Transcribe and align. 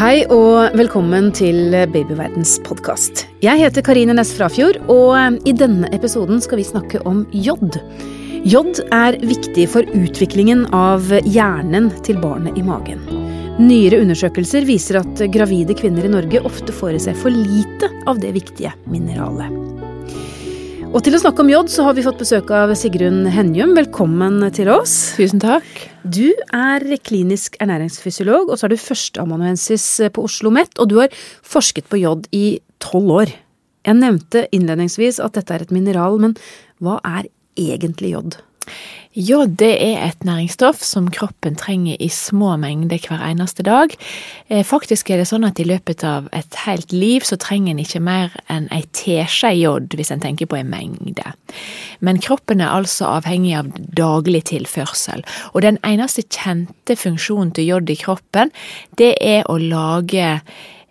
Hei 0.00 0.22
og 0.32 0.78
velkommen 0.80 1.26
til 1.36 1.74
Babyverdens 1.92 2.54
podkast. 2.64 3.26
Jeg 3.44 3.60
heter 3.60 3.84
Karine 3.84 4.14
Næss 4.16 4.30
Frafjord, 4.32 4.78
og 4.88 5.36
i 5.44 5.52
denne 5.52 5.90
episoden 5.92 6.40
skal 6.40 6.56
vi 6.56 6.64
snakke 6.64 7.02
om 7.04 7.26
jod. 7.36 7.76
Jod 8.48 8.80
er 8.96 9.18
viktig 9.20 9.66
for 9.68 9.84
utviklingen 9.84 10.64
av 10.72 11.04
hjernen 11.28 11.90
til 12.00 12.16
barnet 12.22 12.56
i 12.56 12.64
magen. 12.64 13.04
Nyere 13.60 14.00
undersøkelser 14.00 14.64
viser 14.64 15.02
at 15.02 15.20
gravide 15.36 15.76
kvinner 15.76 16.08
i 16.08 16.14
Norge 16.16 16.46
ofte 16.48 16.72
får 16.72 16.96
i 16.96 17.04
seg 17.10 17.20
for 17.20 17.36
lite 17.36 17.92
av 18.08 18.24
det 18.24 18.32
viktige 18.40 18.72
mineralet. 18.88 19.69
Og 20.90 21.04
til 21.06 21.14
å 21.14 21.20
snakke 21.22 21.44
om 21.44 21.50
jod, 21.52 21.68
så 21.70 21.84
har 21.86 21.94
vi 21.94 22.02
fått 22.02 22.18
besøk 22.18 22.48
av 22.50 22.72
Sigrun 22.74 23.22
Henjum. 23.30 23.76
Velkommen 23.76 24.42
til 24.56 24.66
oss. 24.74 25.12
Tusen 25.14 25.38
takk. 25.38 25.68
Du 26.02 26.34
er 26.50 26.82
klinisk 27.06 27.54
ernæringsfysiolog, 27.62 28.50
og 28.50 28.58
så 28.58 28.66
er 28.66 28.74
du 28.74 28.82
førsteamanuensis 28.82 29.84
på 30.10 30.24
Oslo 30.26 30.50
OsloMet, 30.50 30.74
og 30.82 30.90
du 30.90 30.96
har 30.98 31.14
forsket 31.46 31.86
på 31.86 32.00
jod 32.02 32.26
i 32.34 32.58
tolv 32.82 33.14
år. 33.20 33.34
Jeg 33.86 34.00
nevnte 34.02 34.48
innledningsvis 34.50 35.22
at 35.22 35.38
dette 35.38 35.54
er 35.54 35.62
et 35.62 35.74
mineral, 35.74 36.18
men 36.18 36.34
hva 36.82 36.98
er 37.06 37.30
egentlig 37.54 38.10
jod? 38.16 38.40
Jod 39.10 39.56
det 39.58 39.72
er 39.82 40.04
et 40.06 40.22
næringsstoff 40.22 40.84
som 40.86 41.08
kroppen 41.10 41.56
trenger 41.58 41.96
i 41.98 42.06
små 42.14 42.52
mengder 42.62 43.00
hver 43.02 43.24
eneste 43.26 43.64
dag. 43.66 43.90
Eh, 44.46 44.62
faktisk 44.62 45.10
er 45.10 45.18
det 45.18 45.26
sånn 45.26 45.48
at 45.48 45.58
i 45.58 45.66
løpet 45.66 46.04
av 46.06 46.28
et 46.30 46.60
helt 46.62 46.94
liv 46.94 47.26
så 47.26 47.34
trenger 47.42 47.74
en 47.74 47.82
ikke 47.82 48.02
mer 48.06 48.36
enn 48.46 48.68
ei 48.70 48.84
teskje 48.94 49.50
jod, 49.58 49.90
hvis 49.98 50.14
en 50.14 50.22
tenker 50.22 50.46
på 50.46 50.60
en 50.60 50.70
mengde. 50.70 51.26
Men 51.98 52.22
kroppen 52.22 52.62
er 52.62 52.70
altså 52.70 53.10
avhengig 53.16 53.56
av 53.58 53.74
daglig 53.98 54.44
tilførsel, 54.52 55.26
og 55.54 55.66
den 55.66 55.82
eneste 55.82 56.22
kjente 56.30 56.94
funksjonen 56.94 57.50
til 57.58 57.66
jod 57.66 57.90
i 57.90 57.98
kroppen, 57.98 58.54
det 58.94 59.16
er 59.18 59.42
å 59.50 59.58
lage 59.58 60.36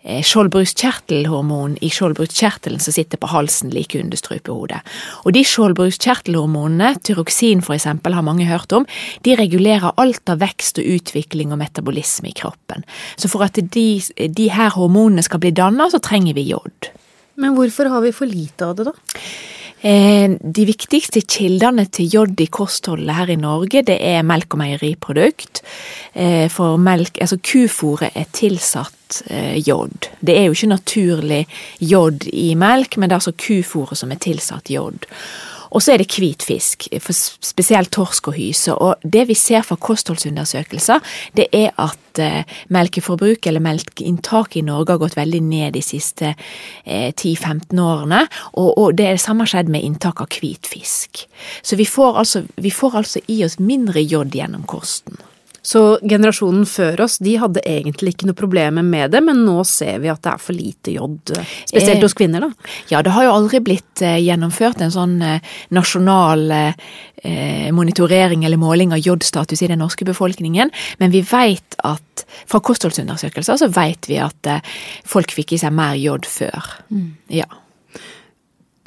skjoldbruskkjertelhormon 0.00 1.76
i 1.84 1.90
skjoldbruskkjertelen 1.92 2.80
som 2.80 2.94
sitter 2.96 3.20
på 3.20 3.28
halsen 3.28 3.72
like 3.74 3.98
under 4.00 4.16
strupehodet. 4.16 4.80
Og 5.28 5.34
de 5.36 5.42
skjoldbruskkjertelhormonene, 5.44 6.94
tyroksin 7.04 7.60
for 7.64 7.76
eksempel, 7.76 8.16
har 8.16 8.24
mange 8.24 8.48
hørt 8.48 8.72
om, 8.72 8.88
de 9.26 9.36
regulerer 9.36 9.92
alt 10.00 10.32
av 10.32 10.40
vekst 10.40 10.80
og 10.80 10.88
utvikling 10.96 11.52
og 11.52 11.60
metabolisme 11.60 12.32
i 12.32 12.36
kroppen. 12.36 12.86
Så 13.20 13.28
for 13.28 13.44
at 13.44 13.60
de, 13.60 13.88
de 14.00 14.48
her 14.52 14.72
hormonene 14.76 15.24
skal 15.26 15.42
bli 15.42 15.52
danna, 15.52 15.90
så 15.92 16.00
trenger 16.00 16.38
vi 16.38 16.48
jod. 16.48 16.92
Men 17.40 17.56
hvorfor 17.56 17.92
har 17.92 18.04
vi 18.04 18.16
for 18.16 18.28
lite 18.28 18.66
av 18.66 18.76
det, 18.78 18.88
da? 18.90 19.20
Eh, 19.80 20.30
de 20.40 20.64
viktigste 20.68 21.22
kildene 21.24 21.86
til 21.88 22.10
jod 22.12 22.40
i 22.42 22.50
kostholdet 22.52 23.14
her 23.16 23.30
i 23.32 23.38
Norge, 23.40 23.80
det 23.88 23.96
er 24.04 24.26
melk 24.28 24.52
og 24.52 24.60
meieriprodukt. 24.60 25.62
Eh, 26.12 26.48
for 26.52 26.76
melk, 26.76 27.16
altså 27.20 27.38
kufòret 27.40 28.12
er 28.12 28.28
tilsatt 28.36 29.22
eh, 29.32 29.56
jod. 29.64 30.10
Det 30.20 30.36
er 30.36 30.48
jo 30.48 30.56
ikke 30.58 30.74
naturlig 30.74 31.40
jod 31.80 32.28
i 32.28 32.52
melk, 32.60 32.98
men 32.98 33.08
det 33.08 33.16
er 33.16 33.22
altså 33.22 33.32
kufòret 33.32 33.96
som 33.96 34.12
er 34.12 34.20
tilsatt 34.20 34.68
jod. 34.68 35.08
Og 35.70 35.82
så 35.82 35.94
er 35.94 36.02
det 36.02 36.10
hvitfisk, 36.10 36.88
spesielt 37.00 37.92
torsk 37.94 38.30
og 38.32 38.36
hyse. 38.38 38.74
Og 38.74 39.02
det 39.02 39.26
vi 39.28 39.36
ser 39.38 39.62
fra 39.66 39.78
kostholdsundersøkelser, 39.80 41.00
det 41.38 41.46
er 41.56 41.70
at 41.80 42.20
eh, 42.22 42.58
melkeforbruk 42.74 43.46
eller 43.46 43.62
melkeinntaket 43.64 44.60
i 44.62 44.66
Norge 44.66 44.96
har 44.96 45.02
gått 45.02 45.18
veldig 45.18 45.42
ned 45.46 45.76
de 45.78 45.84
siste 45.84 46.34
eh, 46.34 47.10
10-15 47.14 47.80
årene. 47.80 48.24
Og, 48.52 48.70
og, 48.74 48.94
det 48.98 49.06
er 49.06 49.18
det 49.18 49.24
samme 49.24 49.46
skjedd 49.48 49.70
med 49.72 49.86
inntak 49.86 50.22
av 50.24 50.30
hvitfisk. 50.34 51.24
Så 51.62 51.78
vi 51.78 51.86
får, 51.88 52.22
altså, 52.24 52.44
vi 52.56 52.74
får 52.74 53.02
altså 53.04 53.24
i 53.30 53.42
oss 53.46 53.60
mindre 53.62 54.02
jod 54.02 54.34
gjennom 54.34 54.66
kosten. 54.68 55.20
Så 55.62 55.98
generasjonen 56.02 56.64
før 56.68 57.04
oss 57.04 57.18
de 57.20 57.34
hadde 57.40 57.62
egentlig 57.68 58.14
ikke 58.14 58.30
noe 58.30 58.38
problemer 58.38 58.84
med 58.86 59.12
det, 59.12 59.20
men 59.24 59.42
nå 59.44 59.60
ser 59.68 60.00
vi 60.02 60.10
at 60.12 60.22
det 60.24 60.32
er 60.32 60.42
for 60.42 60.56
lite 60.56 60.94
jod, 60.94 61.32
spesielt 61.68 61.98
eh, 61.98 62.04
hos 62.06 62.16
kvinner, 62.16 62.46
da? 62.46 62.72
Ja, 62.92 63.02
det 63.04 63.12
har 63.14 63.26
jo 63.26 63.34
aldri 63.34 63.60
blitt 63.64 64.04
eh, 64.04 64.18
gjennomført 64.24 64.80
en 64.84 64.94
sånn 64.94 65.18
eh, 65.24 65.56
nasjonal 65.76 66.48
monitorering 67.76 68.46
eller 68.48 68.56
måling 68.56 68.94
av 68.96 69.02
jodstatus 69.04 69.60
i 69.60 69.66
den 69.68 69.82
norske 69.82 70.06
befolkningen, 70.08 70.70
men 71.02 71.12
vi 71.12 71.20
vet 71.20 71.76
at 71.84 72.24
fra 72.48 72.62
kostholdsundersøkelser 72.64 73.60
så 73.60 73.68
vet 73.68 74.08
vi 74.08 74.16
at 74.24 74.48
folk 75.04 75.34
fikk 75.36 75.52
i 75.52 75.58
seg 75.60 75.74
mer 75.76 75.98
jod 76.00 76.24
før. 76.24 76.70
Mm. 76.88 77.10
Ja. 77.42 77.44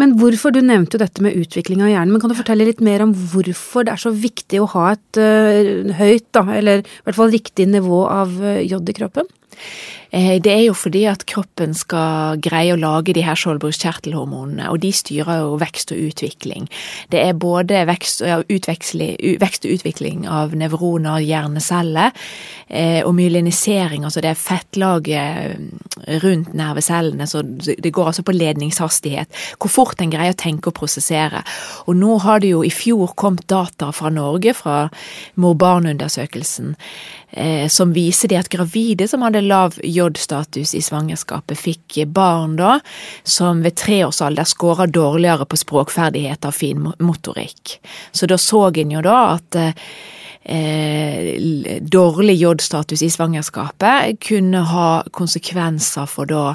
Men 0.01 0.15
hvorfor, 0.17 0.53
Du 0.53 0.61
nevnte 0.65 0.97
jo 0.97 1.03
dette 1.03 1.21
med 1.21 1.37
utvikling 1.37 1.83
av 1.85 1.91
hjernen, 1.91 2.13
men 2.13 2.21
kan 2.21 2.31
du 2.31 2.37
fortelle 2.37 2.65
litt 2.65 2.81
mer 2.81 3.03
om 3.05 3.13
hvorfor 3.13 3.85
det 3.85 3.93
er 3.93 4.01
så 4.01 4.11
viktig 4.13 4.61
å 4.61 4.69
ha 4.73 4.85
et 4.95 5.19
uh, 5.21 5.91
høyt, 5.99 6.29
da, 6.33 6.47
eller 6.57 6.81
i 6.81 7.03
hvert 7.05 7.19
fall 7.19 7.33
riktig 7.33 7.67
nivå 7.69 8.03
av 8.09 8.33
uh, 8.41 8.57
jod 8.63 8.89
i 8.89 8.95
kroppen? 8.97 9.29
Eh, 10.13 10.37
det 10.41 10.51
er 10.51 10.61
jo 10.67 10.75
fordi 10.77 11.03
at 11.09 11.25
kroppen 11.29 11.73
skal 11.73 12.37
greie 12.43 12.75
å 12.75 12.79
lage 12.79 13.15
de 13.17 13.23
her 13.25 13.37
skjoldbruskkjertelhormonene, 13.39 14.67
og 14.69 14.81
de 14.83 14.91
styrer 14.93 15.41
jo 15.41 15.55
vekst 15.61 15.93
og 15.95 16.01
utvikling. 16.09 16.67
Det 17.09 17.23
er 17.23 17.33
både 17.33 17.81
vekst, 17.89 18.21
ja, 18.21 18.37
vekst 18.45 19.65
og 19.65 19.73
utvikling 19.73 20.27
av 20.29 20.53
nevroner, 20.57 21.23
hjerneceller, 21.25 22.13
eh, 22.67 23.01
og 23.01 23.15
myelinisering, 23.17 24.05
altså 24.05 24.21
det 24.21 24.33
er 24.33 24.43
fettlaget 24.43 25.17
eh, 25.17 26.19
rundt 26.21 26.53
nervecellene, 26.53 27.27
så 27.29 27.41
det 27.41 27.93
går 27.93 28.11
altså 28.11 28.25
på 28.27 28.37
ledningshastighet. 28.37 29.33
Hvor 29.57 29.73
fort 29.73 30.01
en 30.01 30.13
greier 30.13 30.37
å 30.37 30.37
tenke 30.37 30.69
og 30.69 30.77
prosessere. 30.77 31.41
Og 31.87 31.97
nå 31.97 32.19
har 32.21 32.43
det 32.43 32.53
jo 32.53 32.61
i 32.65 32.71
fjor 32.73 33.15
kommet 33.17 33.47
data 33.49 33.89
fra 33.95 34.13
Norge, 34.13 34.53
fra 34.53 34.77
mor-barn-undersøkelsen, 35.41 36.75
som 37.73 37.93
viser 37.95 38.29
det 38.29 38.37
at 38.37 38.49
gravide 38.53 39.07
som 39.09 39.23
hadde 39.25 39.41
lav 39.41 39.79
jod 39.81 40.02
J-status 40.03 40.73
i 40.75 40.81
svangerskapet, 40.83 41.59
fikk 41.59 41.99
barn 42.13 42.57
da, 42.59 42.77
som 43.23 43.63
ved 43.63 43.77
tre 43.79 44.03
års 44.05 44.21
alder 44.21 44.47
scora 44.49 44.87
dårligere 44.87 45.47
på 45.47 45.59
språkferdigheter 45.59 46.51
og 46.51 46.57
fin 46.57 46.89
motorikk. 46.99 47.77
Så 48.11 48.29
da 48.29 48.37
så 48.41 48.67
en 48.73 48.91
jo 48.91 49.03
da 49.05 49.19
at 49.35 49.57
eh, 50.43 51.79
dårlig 51.81 52.35
J-status 52.41 53.03
i 53.03 53.11
svangerskapet 53.13 54.19
kunne 54.27 54.65
ha 54.73 54.89
konsekvenser 55.11 56.09
for 56.09 56.29
da 56.29 56.53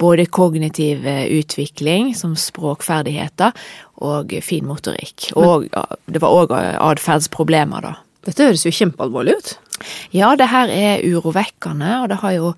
både 0.00 0.26
kognitiv 0.26 1.06
eh, 1.06 1.26
utvikling, 1.38 2.14
som 2.16 2.36
språkferdigheter, 2.36 3.52
og 4.04 4.34
fin 4.44 4.66
motorikk. 4.68 5.30
Og 5.40 5.70
det 6.04 6.20
var 6.20 6.34
òg 6.42 6.52
atferdsproblemer, 6.52 7.86
da. 7.86 7.94
Dette 8.26 8.48
høres 8.48 8.64
jo 8.66 8.74
kjempealvorlig 8.74 9.36
ut. 9.38 9.52
Ja, 10.14 10.34
det 10.38 10.50
her 10.52 10.72
er 10.72 11.04
urovekkende, 11.06 12.02
og 12.02 12.10
det 12.12 12.20
har 12.22 12.36
jo 12.36 12.52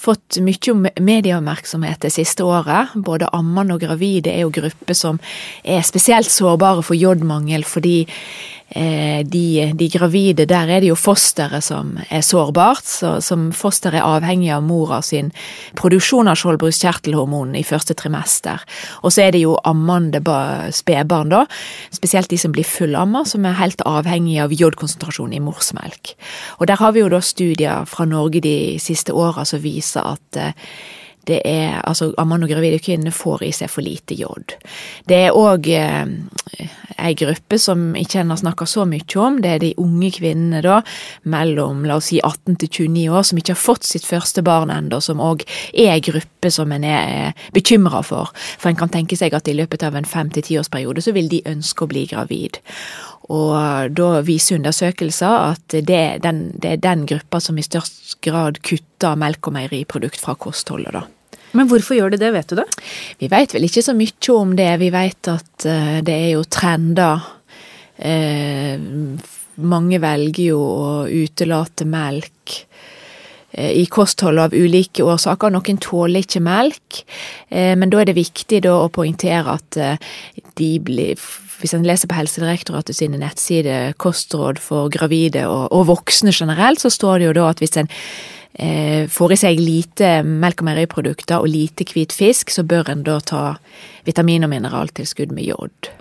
fått 0.00 0.38
mye 0.40 0.92
medieoppmerksomhet 1.02 2.00
det 2.04 2.12
siste 2.14 2.46
året. 2.46 2.94
Både 2.96 3.28
ammende 3.36 3.76
og 3.76 3.82
gravide 3.84 4.32
er 4.32 4.46
jo 4.46 4.54
grupper 4.54 4.96
som 4.96 5.20
er 5.60 5.84
spesielt 5.86 6.30
sårbare 6.32 6.84
for 6.86 6.96
jodmangel 6.96 7.66
fordi 7.68 8.06
de, 8.70 9.72
de, 9.74 9.86
gravide, 9.90 10.46
der 10.46 10.70
er 10.70 10.82
det 10.82 10.92
jo 10.92 10.96
fosteret 10.98 11.64
som 11.66 11.96
er 12.06 12.22
sårbart. 12.22 12.86
Så, 12.86 13.16
som 13.24 13.48
foster 13.56 13.96
er 13.98 14.06
avhengig 14.06 14.52
av 14.54 14.62
mora 14.62 15.00
sin 15.02 15.32
produksjon 15.78 16.30
av 16.30 16.38
skjoldbruskkjertelhormon 16.38 17.56
i 17.58 17.64
første 17.66 17.96
trimester. 17.98 18.62
Og 19.02 19.14
så 19.14 19.26
er 19.26 19.34
det 19.34 19.42
jo 19.42 19.56
ammende 19.66 20.22
spedbarn, 20.76 21.32
da, 21.34 21.42
spesielt 21.94 22.30
de 22.30 22.38
som 22.38 22.54
blir 22.54 22.68
fullamma, 22.68 23.24
som 23.26 23.46
er 23.48 23.58
helt 23.58 23.82
avhengig 23.88 24.38
av 24.44 24.54
jodkonsentrasjon 24.54 25.34
i 25.34 25.42
morsmelk. 25.42 26.14
Og 26.60 26.70
der 26.70 26.78
har 26.80 26.94
vi 26.94 27.02
jo 27.02 27.10
da 27.10 27.20
studier 27.24 27.84
fra 27.90 28.06
Norge 28.08 28.42
de 28.44 28.56
siste 28.82 29.14
åra 29.16 29.44
som 29.48 29.62
viser 29.62 30.14
at 30.14 30.38
eh, 30.38 30.54
det 31.30 31.40
er 31.46 31.78
altså 31.80 32.10
ammende 32.20 32.48
og 32.48 32.52
gravide 32.52 32.80
kvinner 32.82 33.14
får 33.14 33.46
i 33.46 33.52
seg 33.54 33.70
for 33.72 33.86
lite 33.86 34.16
jod. 34.18 34.56
Det 35.08 35.18
er 35.26 35.36
òg 35.36 35.68
eh, 35.72 36.68
ei 37.00 37.14
gruppe 37.18 37.58
som 37.60 37.90
ikke 37.96 38.20
en 38.20 38.32
har 38.34 38.40
snakka 38.40 38.66
så 38.68 38.84
mye 38.88 39.18
om, 39.20 39.38
det 39.42 39.50
er 39.54 39.62
de 39.62 39.72
unge 39.80 40.10
kvinnene 40.18 40.62
da, 40.64 40.80
mellom 41.30 41.84
la 41.88 41.98
oss 42.00 42.10
si 42.10 42.20
18 42.20 42.58
til 42.60 42.72
29 42.90 43.06
år, 43.08 43.26
som 43.26 43.40
ikke 43.40 43.54
har 43.54 43.62
fått 43.62 43.86
sitt 43.88 44.06
første 44.08 44.44
barn 44.46 44.72
ennå, 44.74 45.00
som 45.04 45.22
òg 45.24 45.44
er 45.72 45.94
ei 45.94 46.00
gruppe 46.04 46.50
som 46.52 46.72
en 46.74 46.86
er 46.86 47.38
bekymra 47.56 48.02
for. 48.06 48.32
For 48.58 48.70
en 48.70 48.80
kan 48.80 48.92
tenke 48.92 49.18
seg 49.18 49.34
at 49.36 49.48
i 49.48 49.56
løpet 49.56 49.84
av 49.86 49.96
en 49.96 50.08
fem 50.08 50.32
til 50.34 50.46
tiårsperiode 50.46 51.04
så 51.04 51.14
vil 51.16 51.30
de 51.32 51.44
ønske 51.48 51.86
å 51.86 51.90
bli 51.90 52.06
gravid. 52.10 52.60
Og 53.30 53.94
da 53.94 54.08
viser 54.26 54.58
undersøkelser 54.58 55.52
at 55.52 55.76
det 55.86 55.96
er 55.96 56.18
den, 56.22 56.48
det 56.58 56.74
er 56.74 56.82
den 56.82 57.06
gruppa 57.06 57.38
som 57.42 57.58
i 57.60 57.64
størst 57.66 58.18
grad 58.26 58.58
kutter 58.66 59.18
melk- 59.20 59.46
og 59.46 59.54
meieriprodukt 59.54 60.18
fra 60.20 60.34
kostholdet, 60.34 60.96
da. 60.96 61.06
Men 61.56 61.68
hvorfor 61.70 61.98
gjør 61.98 62.14
de 62.14 62.20
det, 62.22 62.30
vet 62.34 62.52
du 62.52 62.58
det? 62.60 62.68
Vi 63.20 63.30
vet 63.32 63.54
vel 63.54 63.66
ikke 63.66 63.84
så 63.84 63.94
mye 63.96 64.36
om 64.36 64.54
det. 64.58 64.70
Vi 64.82 64.90
vet 64.94 65.30
at 65.32 65.66
uh, 65.66 65.98
det 66.06 66.16
er 66.16 66.32
jo 66.36 66.46
trender. 66.46 67.28
Uh, 68.00 68.76
mange 69.60 70.00
velger 70.00 70.52
jo 70.52 70.60
å 70.60 70.90
utelate 71.10 71.84
melk 71.90 72.56
uh, 73.58 73.72
i 73.74 73.84
kosthold 73.90 74.40
av 74.46 74.56
ulike 74.56 75.04
årsaker. 75.04 75.52
Noen 75.52 75.82
tåler 75.82 76.22
ikke 76.24 76.42
melk, 76.44 77.02
men 77.50 77.90
da 77.90 77.98
er 78.00 78.06
det 78.06 78.14
viktig 78.14 78.62
å 78.70 78.88
poengtere 78.94 79.56
at 79.58 79.78
de 80.56 80.68
blir 80.86 81.18
hvis 81.60 81.74
en 81.76 81.84
leser 81.86 82.08
på 82.10 82.16
Helsedirektoratet 82.16 82.96
sine 82.96 83.20
nettsider 83.20 83.94
kostråd 84.00 84.60
for 84.62 84.90
gravide 84.92 85.46
og, 85.48 85.68
og, 85.68 85.86
voksne 85.90 86.32
generelt, 86.34 86.80
så 86.82 86.92
står 86.92 87.20
det 87.20 87.30
jo 87.30 87.36
da 87.40 87.48
at 87.52 87.60
hvis 87.62 87.76
en 87.80 87.90
eh, 87.90 88.00
får 89.10 89.32
i 89.32 89.36
seg 89.38 89.60
lite 89.62 90.08
melk- 90.26 90.60
og 90.60 90.66
meieriprodukter 90.66 91.38
og 91.38 91.48
lite 91.48 91.86
hvit 91.86 92.12
fisk, 92.12 92.50
så 92.50 92.64
bør 92.66 92.90
en 92.90 93.04
da 93.06 93.20
ta 93.20 93.42
vitamin- 94.04 94.44
og 94.44 94.50
mineraltilskudd 94.50 95.32
med 95.32 95.46
jod. 95.46 95.92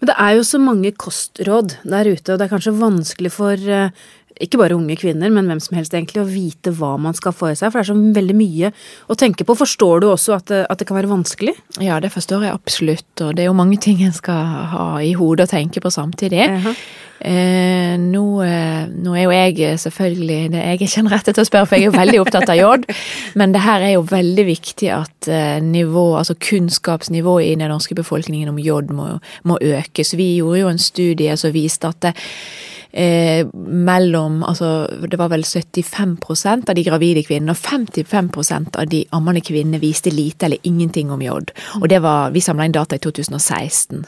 Men 0.00 0.10
det 0.10 0.16
er 0.18 0.38
jo 0.38 0.46
så 0.46 0.60
mange 0.62 0.92
kostråd 0.98 1.76
der 1.84 2.08
ute, 2.10 2.32
og 2.32 2.40
det 2.40 2.46
er 2.46 2.52
kanskje 2.52 2.78
vanskelig 2.78 3.32
for 3.32 3.68
eh, 3.70 3.92
ikke 4.40 4.60
bare 4.60 4.76
unge 4.76 4.96
kvinner, 4.96 5.32
men 5.32 5.50
hvem 5.50 5.60
som 5.62 5.76
helst 5.76 5.94
egentlig, 5.94 6.22
å 6.22 6.28
vite 6.28 6.72
hva 6.76 6.94
man 7.00 7.16
skal 7.16 7.34
få 7.36 7.50
i 7.52 7.58
seg. 7.58 7.70
For 7.70 7.80
det 7.80 7.84
er 7.84 7.90
så 7.92 8.14
veldig 8.16 8.36
mye 8.38 8.72
å 9.12 9.16
tenke 9.18 9.44
på. 9.46 9.56
Forstår 9.58 10.02
du 10.02 10.08
også 10.10 10.38
at 10.38 10.48
det, 10.50 10.62
at 10.72 10.80
det 10.80 10.88
kan 10.88 10.96
være 10.96 11.12
vanskelig? 11.12 11.54
Ja, 11.82 12.00
det 12.02 12.12
forstår 12.14 12.48
jeg 12.48 12.56
absolutt, 12.56 13.10
og 13.20 13.36
det 13.36 13.44
er 13.44 13.50
jo 13.50 13.58
mange 13.58 13.80
ting 13.82 14.00
en 14.04 14.16
skal 14.16 14.72
ha 14.72 14.88
i 15.04 15.12
hodet 15.18 15.48
og 15.48 15.54
tenke 15.54 15.84
på 15.84 15.92
samtidig. 15.92 16.48
Uh 16.48 16.66
-huh. 16.70 16.84
Eh, 17.20 17.98
nå, 18.00 18.22
eh, 18.42 18.86
nå, 18.88 19.12
er 19.12 19.26
jo 19.26 19.32
jeg 19.34 19.78
selvfølgelig 19.82 20.38
Jeg 20.54 20.62
er 20.64 20.72
ikke 20.72 20.88
den 20.94 21.10
rette 21.12 21.34
til 21.36 21.44
å 21.44 21.48
spørre, 21.48 21.68
for 21.68 21.76
jeg 21.76 21.84
er 21.84 21.90
jo 21.90 21.98
veldig 21.98 22.20
opptatt 22.22 22.48
av 22.48 22.56
jod. 22.56 22.86
Men 23.38 23.52
det 23.52 23.60
her 23.66 23.84
er 23.84 23.92
jo 23.98 24.06
veldig 24.08 24.46
viktig 24.48 24.88
at 24.94 25.28
eh, 25.28 25.60
nivå, 25.60 26.16
altså 26.16 26.34
kunnskapsnivået 26.40 27.50
i 27.50 27.58
den 27.60 27.68
norske 27.68 27.94
befolkningen 27.98 28.48
om 28.48 28.58
jod 28.62 28.88
må, 28.96 29.12
må 29.44 29.58
økes. 29.60 30.16
Vi 30.16 30.36
gjorde 30.38 30.62
jo 30.62 30.72
en 30.72 30.80
studie 30.80 31.36
som 31.36 31.52
viste 31.52 31.90
at 31.92 32.00
det, 32.06 32.14
eh, 32.92 33.44
mellom 33.54 34.40
altså 34.42 34.88
Det 35.06 35.18
var 35.18 35.28
vel 35.28 35.44
75% 35.44 36.70
av 36.70 36.74
de 36.74 36.84
gravide 36.84 37.24
kvinnene 37.26 37.52
og 37.52 37.60
55% 37.60 38.80
av 38.80 38.88
de 38.88 39.04
ammende 39.12 39.44
kvinnene 39.44 39.82
viste 39.82 40.10
lite 40.10 40.48
eller 40.48 40.64
ingenting 40.64 41.10
om 41.10 41.22
jod. 41.22 41.52
Og 41.82 41.88
det 41.88 42.00
var, 42.02 42.30
Vi 42.30 42.40
samla 42.40 42.64
inn 42.64 42.72
data 42.72 42.96
i 42.96 42.98
2016. 42.98 44.06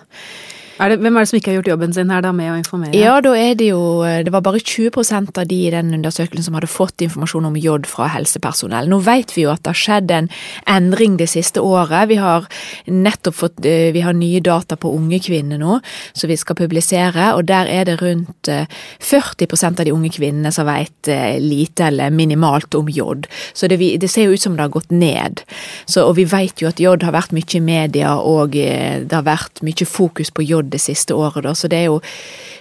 Er 0.83 0.91
det, 0.91 0.99
hvem 0.99 1.15
er 1.15 1.23
det 1.23 1.31
som 1.31 1.39
ikke 1.39 1.53
har 1.53 1.57
gjort 1.61 1.69
jobben 1.71 1.93
sin 1.95 2.11
her 2.11 2.23
da 2.25 2.33
med 2.35 2.51
å 2.51 2.57
informere? 2.59 2.97
Ja, 2.99 3.15
da 3.23 3.33
er 3.39 3.55
det 3.59 3.69
jo 3.69 4.03
Det 4.03 4.33
var 4.35 4.43
bare 4.43 4.59
20% 4.59 5.39
av 5.39 5.47
de 5.47 5.59
i 5.69 5.71
den 5.71 5.93
undersøkelsen 5.95 6.47
som 6.49 6.57
hadde 6.59 6.71
fått 6.71 7.05
informasjon 7.05 7.47
om 7.47 7.59
jod 7.59 7.87
fra 7.87 8.09
helsepersonell. 8.11 8.89
Nå 8.91 8.99
vet 9.07 9.31
vi 9.37 9.45
jo 9.45 9.53
at 9.53 9.63
det 9.63 9.71
har 9.71 9.79
skjedd 9.79 10.15
en 10.15 10.31
endring 10.71 11.19
det 11.21 11.29
siste 11.31 11.63
året. 11.63 12.09
Vi 12.11 12.19
har 12.19 12.49
nettopp 12.91 13.37
fått 13.39 13.67
eh, 13.69 13.93
Vi 13.95 14.03
har 14.03 14.17
nye 14.17 14.41
data 14.43 14.77
på 14.77 14.91
unge 14.97 15.21
kvinner 15.23 15.61
nå 15.61 15.79
som 16.13 16.31
vi 16.31 16.39
skal 16.41 16.59
publisere, 16.59 17.31
og 17.37 17.47
der 17.51 17.71
er 17.71 17.87
det 17.87 18.01
rundt 18.03 18.51
40 18.51 19.47
eh, 19.47 19.69
av 19.69 19.85
de 19.85 19.95
unge 19.95 20.11
kvinnene 20.17 20.51
som 20.55 20.67
vet 20.67 21.13
eh, 21.13 21.39
lite 21.39 21.87
eller 21.93 22.11
minimalt 22.11 22.75
om 22.75 22.91
jod. 22.91 23.29
Så 23.55 23.71
det, 23.71 23.79
det 23.79 24.11
ser 24.11 24.27
jo 24.27 24.35
ut 24.35 24.43
som 24.43 24.59
det 24.59 24.67
har 24.67 24.75
gått 24.75 24.91
ned. 24.91 25.45
Så, 25.87 26.03
og 26.09 26.17
vi 26.19 26.27
vet 26.27 26.63
jo 26.63 26.73
at 26.73 26.83
jod 26.83 27.07
har 27.07 27.15
vært 27.15 27.37
mye 27.37 27.59
i 27.59 27.63
media, 27.63 28.17
og 28.19 28.57
det 28.57 29.13
har 29.13 29.27
vært 29.27 29.63
mye 29.63 29.87
fokus 29.87 30.33
på 30.35 30.45
jod 30.47 30.72
det 30.73 30.81
siste 30.83 31.15
året, 31.15 31.45
da. 31.47 31.55
Så 31.57 31.71
det 31.71 31.83
er 31.83 31.91
jo 31.91 32.01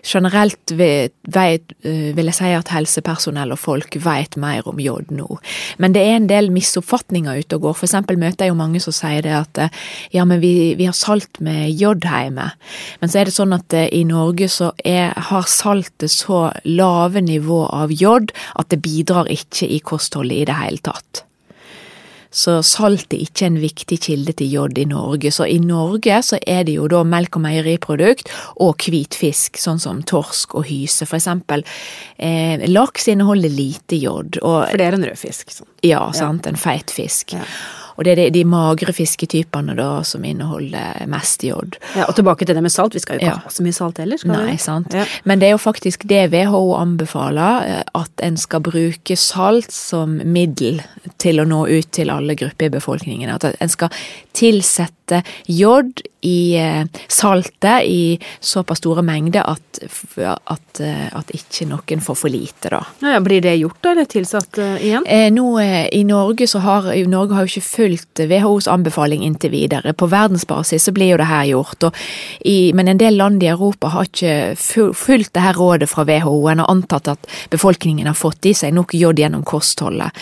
generelt 0.03 0.71
vet, 0.71 1.13
eh, 1.83 2.11
vil 2.15 2.29
jeg 2.29 2.37
si 2.37 2.51
at 2.55 2.71
helsepersonell 2.73 3.53
og 3.53 3.59
folk 3.61 3.97
vet 4.01 4.37
mer 4.37 4.67
om 4.69 4.79
jod 4.81 5.11
nå. 5.13 5.27
Men 5.77 5.93
det 5.93 6.01
er 6.01 6.15
en 6.17 6.27
del 6.29 6.51
misoppfatninger 6.53 7.43
ute 7.43 7.55
og 7.55 7.67
går. 7.67 7.77
For 7.79 7.87
eksempel 7.89 8.19
møter 8.21 8.45
jeg 8.45 8.53
jo 8.53 8.59
mange 8.59 8.81
som 8.83 8.95
sier 8.95 9.21
det 9.25 9.35
at 9.37 9.61
eh, 9.61 9.81
ja, 10.17 10.25
men 10.25 10.41
vi, 10.41 10.73
vi 10.79 10.89
har 10.89 10.97
salt 10.97 11.41
med 11.41 11.69
jod 11.77 12.05
hjemme. 12.07 12.51
Men 13.01 13.09
så 13.09 13.21
er 13.21 13.29
det 13.29 13.37
sånn 13.37 13.57
at 13.57 13.73
eh, 13.77 13.89
i 13.93 14.03
Norge 14.07 14.49
så 14.51 14.71
er, 14.83 15.13
har 15.31 15.49
saltet 15.49 16.11
så 16.11 16.49
lave 16.65 17.21
nivå 17.21 17.65
av 17.69 17.93
jod 17.93 18.33
at 18.57 18.71
det 18.73 18.81
bidrar 18.81 19.29
ikke 19.31 19.69
i 19.69 19.81
kostholdet 19.85 20.41
i 20.41 20.47
det 20.49 20.61
hele 20.63 20.81
tatt. 20.83 21.25
Så 22.31 22.61
salt 22.63 23.11
er 23.13 23.25
ikke 23.25 23.49
en 23.49 23.59
viktig 23.59 23.97
kilde 24.05 24.33
til 24.39 24.53
jod 24.53 24.77
i 24.79 24.85
Norge. 24.87 25.33
Så 25.35 25.47
i 25.51 25.59
Norge 25.59 26.21
så 26.23 26.39
er 26.47 26.63
det 26.67 26.77
jo 26.77 26.87
da 26.91 27.03
melk- 27.03 27.35
og 27.35 27.43
meieriprodukt 27.43 28.31
og 28.63 28.87
hvit 28.87 29.17
fisk, 29.19 29.59
sånn 29.59 29.81
som 29.83 29.99
torsk 30.07 30.55
og 30.55 30.69
hyse. 30.71 31.05
For 31.09 31.19
eksempel 31.19 31.65
eh, 32.17 32.63
laks 32.71 33.09
inneholder 33.11 33.51
lite 33.51 33.99
jod. 33.99 34.39
Og, 34.41 34.63
For 34.71 34.79
det 34.79 34.87
er 34.87 34.97
en 34.99 35.07
rød 35.11 35.19
fisk? 35.19 35.51
Sånn. 35.51 35.67
Ja, 35.83 36.05
sant. 36.15 36.47
En 36.47 36.59
feit 36.59 36.93
fisk. 36.93 37.35
Ja. 37.35 37.43
Og 37.99 38.05
det 38.07 38.13
er 38.13 38.19
de, 38.21 38.27
de 38.33 38.41
magre 38.47 38.93
fisketypene 38.95 39.75
da 39.77 39.89
som 40.07 40.23
inneholder 40.25 41.03
mest 41.11 41.43
jod. 41.45 41.75
Ja, 41.93 42.07
Og 42.07 42.15
tilbake 42.17 42.47
til 42.47 42.57
det 42.57 42.63
med 42.63 42.73
salt, 42.73 42.95
vi 42.95 43.01
skal 43.03 43.19
jo 43.19 43.25
ikke 43.25 43.33
ja. 43.33 43.41
ha 43.43 43.51
så 43.53 43.65
mye 43.65 43.75
salt 43.77 43.99
heller, 44.01 44.17
skal 44.21 44.31
Nei, 44.33 44.45
vi? 44.53 44.57
sant. 44.63 44.95
Ja. 44.95 45.03
Men 45.27 45.41
det 45.41 45.49
er 45.49 45.53
jo 45.53 45.61
faktisk 45.61 46.07
det 46.09 46.23
WHO 46.33 46.63
anbefaler, 46.79 47.67
eh, 47.67 47.83
at 48.01 48.23
en 48.25 48.39
skal 48.41 48.63
bruke 48.65 49.17
salt 49.19 49.75
som 49.75 50.17
middel 50.23 50.81
til 51.21 51.41
å 51.41 51.47
nå 51.47 51.63
ut 51.69 51.91
til 51.93 52.11
alle 52.13 52.35
grupper 52.39 52.69
i 52.69 52.73
befolkningen. 52.73 53.29
At 53.29 53.47
en 53.51 53.71
skal 53.71 53.93
tilsette 54.37 55.00
jod 55.49 56.01
i 56.21 56.57
eh, 56.57 56.85
saltet 57.07 57.83
i 57.83 58.19
såpass 58.39 58.77
store 58.77 59.01
mengder 59.01 59.41
at, 59.41 59.79
at, 60.43 60.79
eh, 60.79 61.07
at, 61.17 61.31
ikke 61.33 61.65
noen 61.69 62.03
får 62.05 62.17
for 62.19 62.29
lite, 62.29 62.69
da. 62.69 62.83
Ja, 63.01 63.19
blir 63.23 63.41
det 63.41 63.55
gjort, 63.57 63.79
da, 63.81 63.95
eller 63.95 64.05
tilsatt 64.09 64.59
uh, 64.61 64.77
igjen? 64.77 65.07
Eh, 65.09 65.31
nå, 65.33 65.47
I 65.61 66.03
Norge 66.05 66.47
så 66.47 66.61
har 66.61 66.91
Norge 67.09 67.37
har 67.37 67.47
jo 67.47 67.55
ikke 67.55 67.65
fulgt 67.65 68.21
WHOs 68.29 68.69
anbefaling 68.69 69.25
inntil 69.25 69.53
videre. 69.55 69.95
På 69.97 70.09
verdensbasis 70.11 70.85
så 70.85 70.93
blir 70.93 71.15
jo 71.15 71.21
det 71.21 71.29
her 71.31 71.49
gjort, 71.49 71.89
i, 72.45 72.71
men 72.77 72.91
en 72.91 73.01
del 73.01 73.17
land 73.17 73.41
i 73.43 73.49
Europa 73.49 73.95
har 73.95 74.09
ikke 74.09 74.93
fulgt 74.93 75.33
det 75.33 75.45
her 75.47 75.57
rådet 75.57 75.89
fra 75.89 76.05
WHO. 76.05 76.37
En 76.51 76.61
har 76.61 76.69
antatt 76.69 77.09
at 77.15 77.29
befolkningen 77.49 78.05
har 78.07 78.17
fått 78.17 78.45
i 78.45 78.53
seg 78.57 78.75
nok 78.77 78.93
jod 78.93 79.19
gjennom 79.19 79.45
kostholdet 79.47 80.13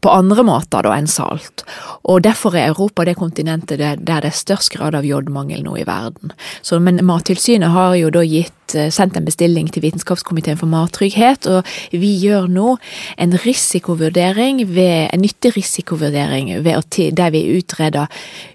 på 0.00 0.10
andre 0.10 0.44
måter 0.46 0.84
da 0.84 0.94
enn 0.96 1.08
salt. 1.10 1.64
Og 2.08 2.22
derfor 2.24 2.56
er 2.56 2.70
Europa 2.70 3.04
det 3.04 3.18
kontinentet 3.20 3.80
der 3.80 4.00
det 4.18 4.32
er 4.32 4.38
størst 4.40 4.72
grad 4.74 4.96
av 4.98 5.06
jodmangel 5.06 5.62
nå 5.62 5.76
i 5.78 5.86
verden. 5.86 6.34
Så, 6.66 6.80
men 6.82 6.98
Mattilsynet 7.06 7.70
har 7.70 7.94
jo 7.94 8.10
da 8.10 8.24
gitt 8.26 8.54
Eh, 8.74 8.90
sendt 8.92 9.16
en 9.16 9.26
bestilling 9.26 9.68
til 9.72 9.84
Vitenskapskomiteen 9.84 10.58
for 10.60 10.70
mattrygghet, 10.70 11.46
og 11.50 11.66
vi 11.92 12.12
gjør 12.22 12.48
nå 12.50 12.74
en 13.20 13.36
risikovurdering 13.44 14.62
ved, 14.68 15.10
en 15.14 15.22
nyttig 15.24 15.54
risikovurdering 15.56 16.52
å, 16.60 16.82
der 17.16 17.32
vi 17.34 17.42
utreder 17.58 18.10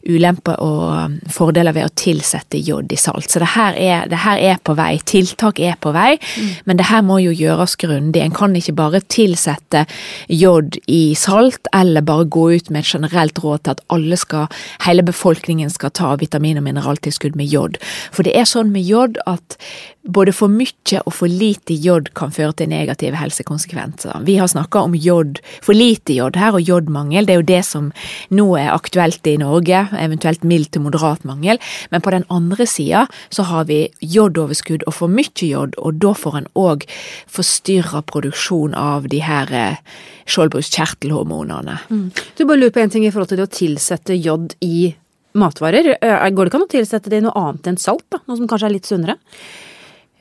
ulemper 0.06 0.60
og 0.62 0.84
um, 0.94 1.16
fordeler 1.32 1.76
ved 1.76 1.88
å 1.88 1.94
tilsette 1.98 2.60
jod 2.62 2.92
i 2.94 3.00
salt. 3.00 3.30
Så 3.32 3.42
det 3.42 3.52
her 3.56 3.78
er, 3.80 4.06
det 4.12 4.22
her 4.26 4.42
er 4.54 4.62
på 4.64 4.76
vei, 4.78 4.94
tiltak 5.06 5.60
er 5.60 5.78
på 5.82 5.94
vei, 5.96 6.16
mm. 6.20 6.52
men 6.70 6.80
det 6.80 6.90
her 6.92 7.04
må 7.06 7.20
jo 7.24 7.34
gjøres 7.36 7.76
grundig. 7.82 8.22
En 8.22 8.36
kan 8.36 8.56
ikke 8.56 8.76
bare 8.78 9.02
tilsette 9.12 9.86
jod 10.32 10.78
i 10.92 11.16
salt, 11.20 11.70
eller 11.76 12.06
bare 12.06 12.30
gå 12.30 12.48
ut 12.56 12.72
med 12.72 12.86
et 12.86 12.94
generelt 12.96 13.42
råd 13.44 13.66
til 13.66 13.76
at 13.76 13.84
alle 13.94 14.20
skal, 14.20 14.48
hele 14.86 15.06
befolkningen 15.06 15.74
skal 15.74 15.94
ta 15.96 16.14
vitamin- 16.22 16.62
og 16.62 16.68
mineraltilskudd 16.68 17.38
med 17.40 17.50
jod. 17.52 17.82
For 18.14 18.28
det 18.28 18.36
er 18.38 18.50
sånn 18.50 18.72
med 18.76 18.86
jod 18.86 19.20
at 19.26 19.58
både 20.06 20.34
for 20.36 20.52
mye 20.52 21.02
og 21.02 21.14
for 21.18 21.32
lite 21.32 21.76
jod 21.82 22.12
kan 22.18 22.34
føre 22.34 22.54
til 22.60 22.70
negative 22.70 23.18
helsekonsekvenser. 23.18 24.22
Vi 24.28 24.38
har 24.38 24.50
snakka 24.52 24.84
om 24.86 24.96
jod, 24.96 25.40
for 25.66 25.78
lite 25.78 26.14
jod 26.14 26.38
her, 26.40 26.56
og 26.56 26.62
jodmangel. 26.62 27.26
Det 27.26 27.36
er 27.36 27.42
jo 27.42 27.48
det 27.50 27.62
som 27.66 27.92
nå 28.30 28.48
er 28.60 28.74
aktuelt 28.74 29.26
i 29.28 29.38
Norge, 29.42 29.86
eventuelt 29.98 30.46
mild 30.46 30.72
til 30.72 30.86
moderat 30.86 31.26
mangel. 31.26 31.60
Men 31.92 32.04
på 32.06 32.14
den 32.14 32.28
andre 32.30 32.68
sida 32.70 33.06
så 33.34 33.48
har 33.50 33.66
vi 33.70 33.86
jodoverskudd 34.02 34.86
og 34.86 34.98
for 35.00 35.12
mye 35.12 35.50
jod, 35.50 35.78
og 35.82 36.02
da 36.04 36.14
får 36.18 36.42
en 36.42 36.52
òg 36.60 36.86
forstyrra 37.32 38.04
produksjon 38.06 38.76
av 38.78 39.10
de 39.12 39.24
her 39.26 39.52
eh, 39.54 39.82
skjoldbruskkjertelhormonene. 40.30 41.80
Mm. 41.90 42.08
Du 42.38 42.46
bare 42.46 42.62
lurer 42.62 42.76
på 42.76 42.84
en 42.84 42.94
ting 42.94 43.06
i 43.08 43.14
forhold 43.14 43.34
til 43.34 43.42
det 43.42 43.50
å 43.50 43.56
tilsette 43.58 44.18
jod 44.18 44.54
i 44.66 44.94
matvarer. 45.36 45.96
Eh, 46.00 46.30
går 46.30 46.46
det 46.46 46.52
ikke 46.52 46.62
an 46.62 46.68
å 46.68 46.74
tilsette 46.78 47.12
det 47.12 47.22
i 47.22 47.26
noe 47.26 47.38
annet 47.40 47.72
enn 47.72 47.82
salt, 47.82 48.06
da? 48.14 48.22
Noe 48.26 48.40
som 48.40 48.50
kanskje 48.50 48.70
er 48.70 48.78
litt 48.78 48.90
sunnere? 48.90 49.18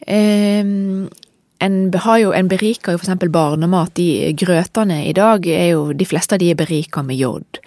Um, 0.05 1.09
en, 1.65 1.77
jo, 2.21 2.33
en 2.37 2.49
beriker 2.49 2.93
jo 2.93 3.01
for 3.01 3.07
eksempel 3.07 3.33
barnemat. 3.33 3.95
De 3.97 4.35
grøtene 4.37 5.05
i 5.09 5.15
dag 5.17 5.47
er 5.49 5.71
jo 5.73 5.93
De 5.93 6.07
fleste 6.07 6.37
av 6.37 6.43
de 6.43 6.51
er 6.53 6.59
berika 6.59 7.03
med 7.03 7.17
jod. 7.17 7.61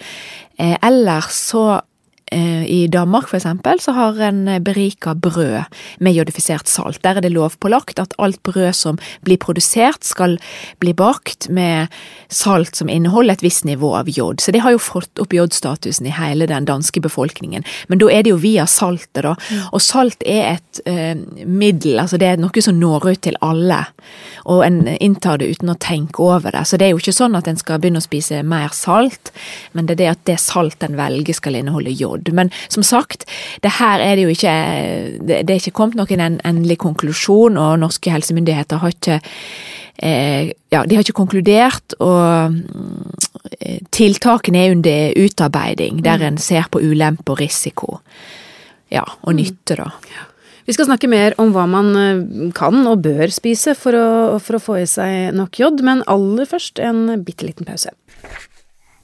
Eh, 0.60 0.78
ellers 0.82 1.38
så 1.52 1.82
I 2.32 2.88
Danmark 2.92 3.30
for 3.30 3.38
eksempel, 3.38 3.80
så 3.80 3.94
har 3.96 4.18
en 4.28 4.50
berika 4.64 5.14
brød 5.16 5.64
med 6.04 6.16
jodifisert 6.16 6.68
salt. 6.68 7.00
Der 7.04 7.16
er 7.16 7.24
det 7.24 7.32
lovpålagt 7.32 8.02
at 8.04 8.16
alt 8.20 8.42
brød 8.44 8.74
som 8.76 9.00
blir 9.24 9.40
produsert 9.40 10.04
skal 10.04 10.36
bli 10.84 10.92
bakt 10.98 11.48
med 11.50 11.88
salt 12.28 12.76
som 12.76 12.90
inneholder 12.92 13.38
et 13.38 13.44
visst 13.46 13.66
nivå 13.66 13.94
av 13.96 14.10
jod. 14.10 14.42
Så 14.42 14.52
det 14.52 14.62
har 14.66 14.76
jo 14.76 14.82
fått 14.82 15.20
opp 15.22 15.34
jodstatusen 15.34 16.08
i 16.10 16.16
hele 16.16 16.48
den 16.50 16.68
danske 16.68 17.02
befolkningen. 17.04 17.64
Men 17.88 18.02
da 18.02 18.10
er 18.12 18.26
det 18.26 18.34
jo 18.34 18.42
via 18.42 18.68
saltet, 18.68 19.24
da. 19.24 19.36
Mm. 19.38 19.62
Og 19.72 19.84
salt 19.84 20.24
er 20.28 20.58
et 20.58 20.82
eh, 20.86 21.16
middel, 21.46 22.00
altså 22.04 22.20
det 22.20 22.32
er 22.34 22.42
noe 22.42 22.64
som 22.64 22.80
når 22.80 23.08
ut 23.12 23.24
til 23.28 23.40
alle. 23.46 23.80
Og 24.48 24.64
en 24.66 24.82
inntar 24.98 25.40
det 25.42 25.52
uten 25.56 25.72
å 25.72 25.80
tenke 25.80 26.24
over 26.24 26.52
det. 26.56 26.66
Så 26.68 26.80
det 26.80 26.88
er 26.88 26.96
jo 26.96 27.02
ikke 27.02 27.16
sånn 27.16 27.38
at 27.40 27.48
en 27.48 27.60
skal 27.60 27.82
begynne 27.82 28.02
å 28.02 28.06
spise 28.06 28.44
mer 28.44 28.76
salt, 28.76 29.32
men 29.74 29.88
det 29.88 29.98
er 29.98 30.04
det 30.04 30.12
at 30.12 30.26
det 30.30 30.40
salt 30.42 30.84
en 30.84 30.98
velger 31.00 31.38
skal 31.38 31.60
inneholde 31.60 31.94
jod 31.96 32.17
nådd. 32.18 32.34
Men 32.34 32.52
som 32.68 32.84
sagt, 32.84 33.26
det 33.64 33.78
her 33.80 34.04
er 34.04 34.16
det 34.16 34.28
jo 34.28 34.36
ikke 34.36 34.56
Det, 35.28 35.50
er 35.50 35.60
ikke 35.60 35.76
kommet 35.78 35.98
noen 36.00 36.40
endelig 36.44 36.80
konklusjon, 36.84 37.58
og 37.58 37.80
norske 37.80 38.12
helsemyndigheter 38.12 38.82
har 38.82 38.94
ikke 38.94 39.20
eh, 40.04 40.54
ja, 40.72 40.84
de 40.86 40.96
har 40.96 41.04
ikke 41.04 41.18
konkludert, 41.18 41.98
og 42.00 42.58
eh, 43.60 43.80
tiltakene 43.92 44.64
er 44.64 44.76
under 44.76 45.14
utarbeiding, 45.18 46.04
der 46.06 46.24
en 46.24 46.38
ser 46.38 46.70
på 46.72 46.82
ulempe 46.84 47.34
og 47.34 47.42
risiko. 47.42 48.00
Ja, 48.94 49.04
og 49.22 49.34
mm. 49.34 49.38
nytte, 49.42 49.76
da. 49.80 49.92
Vi 50.68 50.76
skal 50.76 50.90
snakke 50.90 51.08
mer 51.08 51.36
om 51.40 51.54
hva 51.56 51.64
man 51.70 51.94
eh, 51.96 52.52
kan 52.56 52.82
og 52.88 53.04
bør 53.06 53.32
spise 53.34 53.76
for 53.80 53.96
å, 53.96 54.10
for 54.44 54.60
å 54.60 54.64
få 54.64 54.82
i 54.82 54.90
seg 54.90 55.36
nok 55.36 55.62
jod, 55.62 55.84
men 55.84 56.04
aller 56.12 56.50
først 56.50 56.82
en 56.84 57.08
bitte 57.24 57.48
liten 57.48 57.68
pause. 57.68 57.94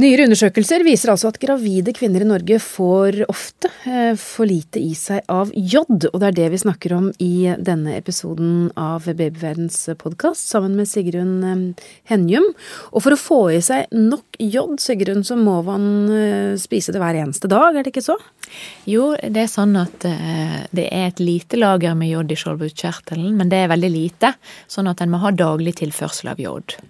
Nyere 0.00 0.24
undersøkelser 0.24 0.80
viser 0.86 1.10
altså 1.12 1.28
at 1.28 1.36
gravide 1.36 1.92
kvinner 1.92 2.22
i 2.24 2.26
Norge 2.30 2.56
får 2.64 3.18
ofte 3.28 3.68
eh, 3.84 4.14
for 4.16 4.48
lite 4.48 4.80
i 4.80 4.94
seg 4.96 5.26
av 5.28 5.50
jod, 5.52 6.06
og 6.08 6.14
det 6.16 6.30
er 6.30 6.36
det 6.38 6.46
vi 6.54 6.60
snakker 6.62 6.94
om 6.96 7.10
i 7.20 7.52
denne 7.60 7.92
episoden 7.98 8.70
av 8.72 9.04
Babyverdens 9.04 9.76
podkast 10.00 10.48
sammen 10.48 10.78
med 10.78 10.88
Sigrun 10.88 11.34
eh, 11.44 11.82
Henjum. 12.08 12.46
Og 12.96 13.04
for 13.04 13.12
å 13.12 13.18
få 13.20 13.40
i 13.52 13.58
seg 13.60 13.92
nok 13.92 14.40
jod, 14.40 14.78
Sigrun, 14.80 15.20
så 15.28 15.36
må 15.36 15.58
man 15.66 15.84
eh, 16.08 16.56
spise 16.56 16.96
det 16.96 17.04
hver 17.04 17.20
eneste 17.26 17.52
dag, 17.52 17.76
er 17.76 17.84
det 17.84 17.92
ikke 17.92 18.06
så? 18.08 18.16
Jo, 18.88 19.10
det 19.20 19.44
er 19.44 19.52
sånn 19.52 19.76
at 19.76 20.08
det 20.72 20.88
er 20.88 21.10
et 21.10 21.20
lite 21.20 21.60
lager 21.60 21.92
med 22.00 22.14
jod 22.14 22.32
i 22.32 22.40
skjoldbruskkjertelen, 22.40 23.36
men 23.36 23.52
det 23.52 23.60
er 23.60 23.70
veldig 23.76 23.92
lite, 23.92 24.32
sånn 24.72 24.88
at 24.88 25.04
en 25.04 25.12
må 25.12 25.20
ha 25.20 25.36
daglig 25.36 25.76
tilførsel 25.84 26.32
av 26.32 26.40
jod. 26.40 26.80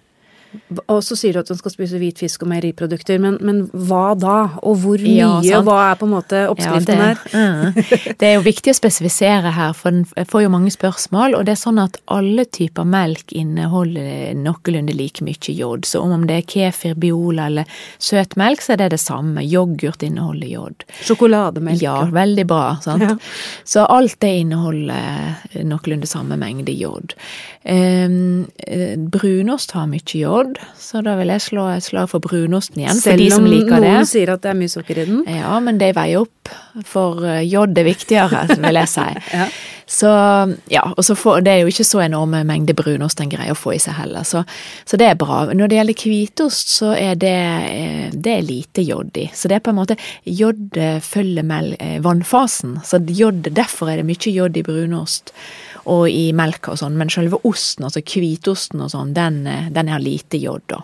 Og 0.87 1.01
så 1.05 1.17
sier 1.17 1.35
du 1.35 1.41
at 1.41 1.49
hun 1.49 1.59
skal 1.59 1.73
spise 1.73 1.99
hvit 2.01 2.21
fisk 2.23 2.45
og 2.45 2.51
meieriprodukter, 2.53 3.21
men, 3.23 3.39
men, 3.45 3.63
hva 3.73 4.13
da? 4.19 4.37
Og 4.69 4.79
hvor 4.83 5.01
mye? 5.01 5.29
Ja, 5.47 5.61
hva 5.65 5.79
er 5.91 5.99
på 6.01 6.09
en 6.09 6.13
måte 6.15 6.43
oppskriften 6.51 7.01
ja, 7.01 7.09
det, 7.15 7.33
her? 7.33 8.17
det 8.21 8.29
er 8.29 8.35
jo 8.37 8.45
viktig 8.45 8.75
å 8.75 8.77
spesifisere 8.77 9.55
her, 9.57 9.73
for 9.77 9.95
den 9.95 10.29
får 10.29 10.45
jo 10.45 10.53
mange 10.53 10.73
spørsmål. 10.75 11.37
Og 11.39 11.47
det 11.49 11.55
er 11.55 11.63
sånn 11.63 11.81
at 11.83 11.99
alle 12.13 12.45
typer 12.45 12.89
melk 12.89 13.33
inneholder 13.37 14.37
noenlunde 14.39 14.97
like 14.97 15.25
mye 15.25 15.57
jod. 15.57 15.87
Så 15.89 16.03
om 16.05 16.27
det 16.29 16.43
er 16.43 16.49
kefir, 16.55 16.99
biola 17.01 17.49
eller 17.49 17.81
søtmelk, 18.03 18.65
så 18.65 18.77
er 18.77 18.85
det 18.85 18.93
det 18.97 19.03
samme. 19.03 19.45
Yoghurt 19.47 20.05
inneholder 20.05 20.51
jod. 20.51 20.87
Sjokolademelk. 21.03 21.81
Ja, 21.83 21.97
veldig 22.13 22.47
bra. 22.51 22.77
sant? 22.85 23.07
Ja. 23.09 23.17
Så 23.65 23.87
alt 23.89 24.19
det 24.23 24.35
inneholder 24.43 25.63
noenlunde 25.65 26.09
samme 26.11 26.37
mengde 26.41 26.75
jod. 26.77 27.17
Um, 27.63 28.49
brunost 29.13 29.71
har 29.77 29.87
mye 29.87 30.19
jod 30.19 30.42
lodd, 30.43 30.61
så 30.79 31.03
da 31.05 31.17
vil 31.19 31.33
jeg 31.33 31.45
slå 31.47 31.67
et 31.73 31.87
slag 31.87 32.11
for 32.11 32.25
brunosten 32.25 32.83
igjen. 32.83 33.01
Selv 33.01 33.39
om 33.39 33.49
noen 33.49 34.09
sier 34.09 34.35
at 34.35 34.45
det 34.45 34.53
er 34.53 34.59
mye 34.59 34.73
sukker 34.73 35.03
i 35.03 35.07
den? 35.09 35.23
Ja, 35.31 35.55
men 35.63 35.81
det 35.81 35.93
veier 35.99 36.25
opp, 36.25 36.53
for 36.89 37.23
eh, 37.27 37.43
jod 37.47 37.79
er 37.79 37.89
viktigere, 37.89 38.47
vil 38.53 38.81
jeg 38.83 38.91
si. 38.91 39.09
ja. 39.39 39.49
Så 39.93 40.09
ja, 40.73 40.83
og 40.97 41.05
så 41.05 41.17
får, 41.19 41.43
det 41.45 41.53
er 41.53 41.63
jo 41.63 41.73
ikke 41.73 41.85
så 41.85 42.01
enorme 42.07 42.43
mengder 42.49 42.77
brunost 42.79 43.21
en 43.21 43.33
greier 43.33 43.53
å 43.53 43.59
få 43.59 43.75
i 43.77 43.81
seg 43.83 43.99
heller, 43.99 44.25
så, 44.25 44.41
så, 44.89 44.97
det 44.97 45.11
er 45.11 45.19
bra. 45.21 45.43
Når 45.53 45.69
det 45.69 45.79
gjelder 45.79 46.07
hvitost, 46.09 46.73
så 46.79 46.95
er 46.97 47.19
det, 47.21 47.35
eh, 47.69 48.07
det 48.15 48.37
er 48.39 48.47
lite 48.47 48.87
jod 48.87 49.21
i. 49.21 49.27
Så 49.37 49.51
det 49.53 49.59
er 49.59 49.67
på 49.67 49.75
en 49.75 49.81
måte 49.83 49.99
Jod 50.25 50.79
følger 51.05 51.53
eh, 51.77 51.99
vannfasen, 52.05 52.79
så 52.87 53.03
jod, 53.13 53.45
derfor 53.53 53.93
er 53.93 54.01
det 54.01 54.09
mye 54.09 54.33
jod 54.33 54.57
i 54.57 54.65
brunost 54.65 55.35
og 55.91 56.07
i 56.11 56.31
melka 56.37 56.75
og 56.75 56.81
sånn, 56.81 56.97
men 56.99 57.11
selve 57.11 57.41
osten, 57.49 57.87
altså 57.89 58.03
hvitosten 58.07 58.83
og 58.85 58.93
sånn, 58.93 59.13
den, 59.17 59.43
eh, 59.51 59.69
den 59.75 59.91
har 59.91 60.03
lite 60.03 60.39
jod, 60.41 60.63
da. 60.71 60.83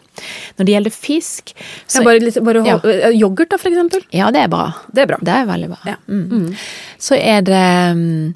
Når 0.59 0.67
det 0.67 0.75
gjelder 0.75 0.95
fisk 0.95 1.53
så, 1.55 2.01
ja, 2.01 2.07
bare, 2.07 2.23
litt, 2.23 2.39
bare 2.45 2.65
ja. 2.67 2.79
Yoghurt, 3.15 3.53
da, 3.53 3.61
for 3.61 3.71
eksempel? 3.71 4.05
Ja, 4.15 4.33
det 4.35 4.45
er 4.47 4.53
bra. 4.53 4.71
Det 4.93 5.05
er 5.05 5.13
bra. 5.13 5.21
Det 5.23 5.35
er 5.35 5.51
veldig 5.51 5.71
bra. 5.75 5.83
Ja. 5.87 5.99
Mm. 6.11 6.25
Mm. 6.29 6.49
Så 7.09 7.19
er 7.19 7.45
det 7.47 7.67
mm, 7.99 8.33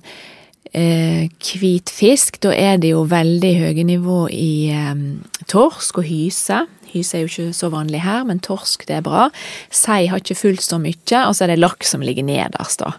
hvit 0.73 1.91
fisk, 1.93 2.39
da 2.43 2.55
er 2.57 2.79
det 2.81 2.95
jo 2.95 3.03
veldig 3.05 3.53
høye 3.61 3.85
nivå 3.85 4.25
i 4.33 4.71
eh, 4.73 5.03
torsk 5.51 6.01
og 6.01 6.09
hyse. 6.09 6.63
Hyse 6.93 7.17
er 7.17 7.25
jo 7.25 7.31
ikke 7.31 7.57
så 7.57 7.71
vanlig 7.73 8.03
her, 8.05 8.25
men 8.29 8.41
torsk 8.45 8.85
det 8.89 8.99
er 8.99 9.05
bra. 9.07 9.29
Sei 9.73 10.07
har 10.11 10.21
ikke 10.21 10.37
fullt 10.37 10.65
så 10.65 10.79
mye, 10.83 11.23
og 11.25 11.35
så 11.37 11.47
er 11.47 11.53
det 11.53 11.61
laks 11.63 11.95
som 11.95 12.05
ligger 12.05 12.27
nederst, 12.27 12.83
da. 12.83 12.93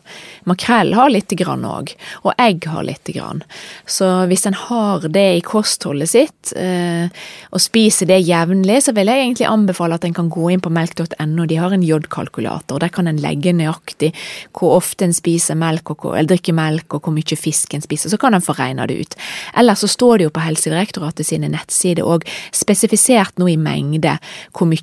Makrell 0.50 0.94
har 0.98 1.12
lite 1.14 1.38
grann 1.40 1.66
òg, 1.68 1.94
og 2.24 2.34
egg 2.42 2.66
har 2.72 2.86
lite 2.88 3.16
grann. 3.16 3.44
Så 3.86 4.08
hvis 4.32 4.48
en 4.50 4.58
har 4.58 5.06
det 5.14 5.28
i 5.38 5.44
kostholdet 5.46 6.12
sitt, 6.12 6.54
eh, 6.58 7.06
og 7.54 7.62
spiser 7.62 8.10
det 8.10 8.24
jevnlig, 8.26 8.82
så 8.88 8.96
vil 8.98 9.12
jeg 9.12 9.24
egentlig 9.28 9.50
anbefale 9.50 10.00
at 10.00 10.08
en 10.08 10.18
kan 10.18 10.32
gå 10.34 10.50
inn 10.54 10.64
på 10.64 10.74
melk.no, 10.74 11.48
de 11.50 11.60
har 11.60 11.76
en 11.76 11.86
jodkalkulator, 11.86 12.82
der 12.82 12.94
kan 12.94 13.10
en 13.10 13.22
legge 13.22 13.54
nøyaktig 13.56 14.14
hvor 14.54 14.80
ofte 14.80 15.06
en 15.08 15.16
spiser 15.16 15.58
melk, 15.60 15.94
og, 15.94 16.10
eller 16.14 16.34
drikker 16.34 16.58
melk, 16.58 16.98
og 16.98 17.06
hvor 17.06 17.16
mye 17.16 17.40
fisk 17.40 17.78
en 17.78 17.86
spiser, 17.86 18.12
så 18.14 18.20
kan 18.22 18.34
en 18.34 18.44
få 18.44 18.58
regna 18.58 18.88
det 18.90 19.00
ut. 19.00 19.18
Eller 19.58 19.78
så 19.78 19.90
står 19.90 20.20
det 20.20 20.30
jo 20.30 20.34
på 20.34 20.44
Helsedirektoratet 20.44 21.28
sine 21.28 21.52
nettsider 21.52 22.08
òg 22.08 22.26
spesifisert 22.56 23.38
noe 23.42 23.54
i 23.54 23.60
mengde 23.60 23.83
mengde 23.84 24.18
hvor 24.56 24.70
mye 24.70 24.82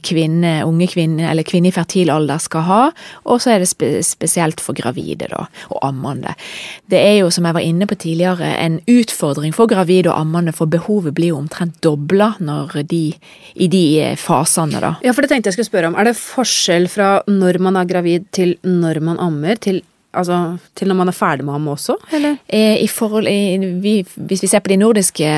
kvinne, 0.00 0.52
unge 0.64 0.86
kvinner 0.88 1.28
eller 1.28 1.44
kvinner 1.44 1.68
i 1.68 1.74
fertil 1.74 2.08
alder 2.08 2.40
skal 2.40 2.64
ha, 2.64 2.80
og 3.28 3.40
så 3.42 3.52
er 3.52 3.60
det 3.60 3.68
spe 3.68 3.90
spesielt 4.06 4.62
for 4.64 4.72
gravide 4.76 5.28
da, 5.28 5.44
og 5.68 5.82
ammende. 5.84 6.32
Det 6.88 6.96
er 6.96 7.18
jo, 7.18 7.28
som 7.34 7.44
jeg 7.44 7.56
var 7.56 7.66
inne 7.66 7.84
på 7.90 7.98
tidligere, 8.00 8.48
en 8.64 8.78
utfordring 8.88 9.52
for 9.52 9.68
gravide 9.68 10.08
og 10.08 10.22
ammende, 10.22 10.54
for 10.56 10.70
behovet 10.72 11.12
blir 11.16 11.34
jo 11.34 11.40
omtrent 11.42 11.76
dobla 11.84 12.32
i 12.40 13.68
de 13.68 13.84
fasene, 14.16 14.80
da. 14.80 14.94
Ja, 15.04 15.12
for 15.12 15.20
det 15.20 15.34
tenkte 15.34 15.52
jeg 15.52 15.58
skulle 15.58 15.72
spørre 15.72 15.92
om. 15.92 15.98
Er 16.00 16.08
det 16.08 16.16
forskjell 16.16 16.88
fra 16.88 17.18
når 17.28 17.60
man 17.60 17.76
er 17.76 17.90
gravid 17.90 18.30
til 18.32 18.56
når 18.64 19.04
man 19.04 19.20
ammer, 19.20 19.60
til 19.60 19.82
altså, 20.14 20.40
til 20.76 20.90
når 20.90 20.98
man 21.00 21.10
er 21.10 21.16
ferdig 21.16 21.46
med 21.46 21.56
ham 21.56 21.68
også, 21.74 21.96
eller? 22.16 22.36
Eh, 22.48 22.82
I 22.82 22.88
forhold, 22.90 23.28
i, 23.28 23.58
vi, 23.82 23.96
hvis 24.16 24.44
vi 24.44 24.50
ser 24.50 24.64
på 24.64 24.72
de 24.72 24.80
nordiske 24.80 25.30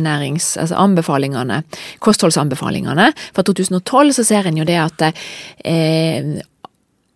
nærings... 0.00 0.56
Altså 0.60 0.78
anbefalingene, 0.84 1.62
kostholdsanbefalingene 2.04 3.12
fra 3.34 3.42
2012, 3.42 4.12
så 4.18 4.24
ser 4.24 4.48
en 4.48 4.58
jo 4.58 4.66
det 4.68 4.80
at 4.80 5.06
eh, 5.64 6.34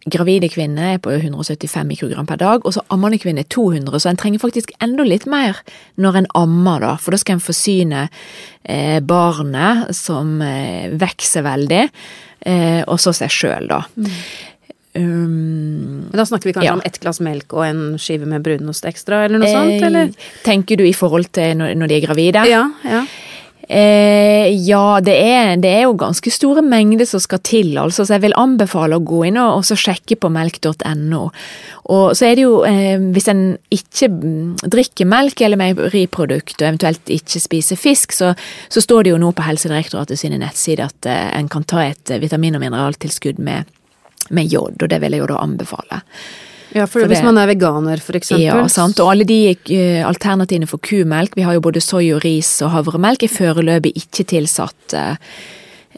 Gravide 0.09 0.49
kvinner 0.49 0.95
er 0.95 1.01
på 1.03 1.13
175 1.13 1.87
mikrogram 1.89 2.29
per 2.29 2.39
dag, 2.41 2.65
og 2.65 2.75
så 2.75 2.85
ammende 2.95 3.19
kvinner 3.21 3.45
200, 3.51 4.01
så 4.01 4.11
en 4.11 4.21
trenger 4.21 4.43
faktisk 4.43 4.73
enda 4.85 5.05
litt 5.07 5.27
mer 5.29 5.59
når 6.01 6.21
en 6.21 6.31
ammer, 6.39 6.85
da, 6.85 6.93
for 7.03 7.15
da 7.15 7.21
skal 7.21 7.39
en 7.39 7.45
forsyne 7.45 8.05
eh, 8.63 8.99
barnet 9.05 9.91
som 9.97 10.39
eh, 10.45 10.89
vokser 10.99 11.45
veldig, 11.47 11.83
eh, 12.47 12.81
og 12.87 12.97
så 13.03 13.15
seg 13.17 13.35
sjøl, 13.35 13.69
da. 13.71 13.83
Mm. 13.99 14.15
Um, 14.97 16.09
da 16.15 16.25
snakker 16.27 16.49
vi 16.49 16.55
kanskje 16.57 16.71
ja. 16.71 16.77
om 16.79 16.83
ett 16.89 16.97
glass 17.03 17.21
melk 17.23 17.53
og 17.53 17.67
en 17.67 17.83
skive 18.01 18.27
med 18.27 18.43
brunost 18.43 18.87
ekstra, 18.89 19.27
eller 19.27 19.43
noe 19.43 19.51
sånt? 19.53 19.85
Eller? 19.85 20.13
Tenker 20.47 20.81
du 20.81 20.87
i 20.89 20.97
forhold 20.97 21.29
til 21.37 21.59
når, 21.61 21.75
når 21.79 21.91
de 21.91 21.99
er 21.99 22.07
gravide? 22.07 22.47
Ja, 22.49 22.65
ja. 22.89 23.03
Eh, 23.69 24.49
ja, 24.65 24.97
det 25.05 25.13
er, 25.21 25.51
det 25.61 25.69
er, 25.69 25.83
jo 25.85 25.97
ganske 26.01 26.31
store 26.33 26.63
mengder 26.65 27.05
som 27.05 27.21
skal 27.21 27.43
til, 27.45 27.75
altså, 27.77 28.07
så 28.07 28.15
jeg 28.17 28.23
vil 28.25 28.37
anbefale 28.41 28.97
å 28.97 29.05
gå 29.05 29.27
inn 29.29 29.37
og, 29.37 29.59
og 29.61 29.81
sjekke 29.83 30.17
på 30.17 30.31
melk.no. 30.33 31.27
Og 31.93 32.05
så 32.17 32.31
er 32.31 32.39
det 32.39 32.47
jo, 32.47 32.63
eh, 32.65 32.97
hvis 33.13 33.29
en 33.29 33.43
ikke 33.75 34.09
drikker 34.65 35.09
melk 35.13 35.45
eller 35.45 35.61
meieriprodukt, 35.61 36.57
og 36.57 36.65
eventuelt 36.71 37.13
ikke 37.13 37.45
spiser 37.45 37.81
fisk, 37.81 38.17
så, 38.17 38.33
så, 38.73 38.81
står 38.81 39.05
det 39.05 39.13
jo 39.13 39.21
nå 39.21 39.35
på 39.37 39.45
Helsedirektoratet 39.45 40.21
sine 40.21 40.41
nettsider 40.41 40.89
at 40.89 41.11
eh, 41.13 41.27
en 41.37 41.53
kan 41.53 41.69
ta 41.69 41.85
et 41.91 42.17
vitamin- 42.25 42.57
og 42.57 42.65
mineraltilskudd 42.65 43.37
med 43.37 43.69
med 44.35 44.53
jod, 44.53 44.77
og 44.83 44.91
det 44.91 45.01
vil 45.03 45.17
jeg 45.17 45.25
jo 45.25 45.33
da 45.33 45.41
anbefale. 45.43 46.03
Ja, 46.75 46.85
for, 46.85 47.01
for 47.01 47.09
hvis 47.09 47.23
det, 47.23 47.27
man 47.27 47.39
er 47.41 47.49
veganer, 47.49 48.01
for 48.05 48.19
eksempel. 48.19 48.45
Ja, 48.45 48.59
sant. 48.73 49.01
Og 49.01 49.13
alle 49.13 49.25
de 49.29 49.39
uh, 49.55 50.03
alternativene 50.09 50.69
for 50.69 50.83
kumelk, 50.85 51.37
vi 51.39 51.47
har 51.47 51.57
jo 51.57 51.65
både 51.65 51.83
soy 51.85 52.11
og 52.17 52.21
ris 52.27 52.51
og 52.65 52.75
havremelk, 52.75 53.25
er 53.25 53.33
foreløpig 53.33 53.95
ikke 53.97 54.27
tilsatt 54.35 54.99
uh, 54.99 55.41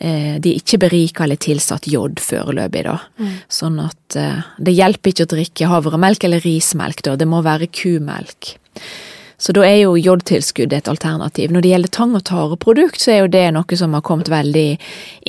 De 0.00 0.52
er 0.52 0.56
ikke 0.56 0.78
berika 0.80 1.26
eller 1.26 1.40
tilsatt 1.42 1.90
jod 1.90 2.22
foreløpig, 2.22 2.86
da. 2.86 2.96
Mm. 3.20 3.34
Sånn 3.52 3.80
at 3.82 4.18
uh, 4.20 4.50
det 4.62 4.76
hjelper 4.78 5.12
ikke 5.12 5.26
å 5.26 5.32
drikke 5.34 5.72
havremelk 5.74 6.28
eller 6.28 6.46
rismelk, 6.46 7.02
da. 7.04 7.18
Det 7.18 7.28
må 7.28 7.42
være 7.44 7.68
kumelk. 7.74 8.54
Så 9.40 9.54
da 9.56 9.64
er 9.64 9.78
jo 9.80 9.96
jodtilskudd 9.96 10.74
et 10.76 10.88
alternativ. 10.90 11.50
Når 11.50 11.64
det 11.64 11.72
gjelder 11.72 11.92
tang- 11.96 12.16
og 12.18 12.24
tareprodukt, 12.28 13.00
så 13.00 13.14
er 13.14 13.18
jo 13.22 13.30
det 13.32 13.46
noe 13.56 13.78
som 13.80 13.96
har 13.96 14.04
kommet 14.06 14.28
veldig 14.28 14.66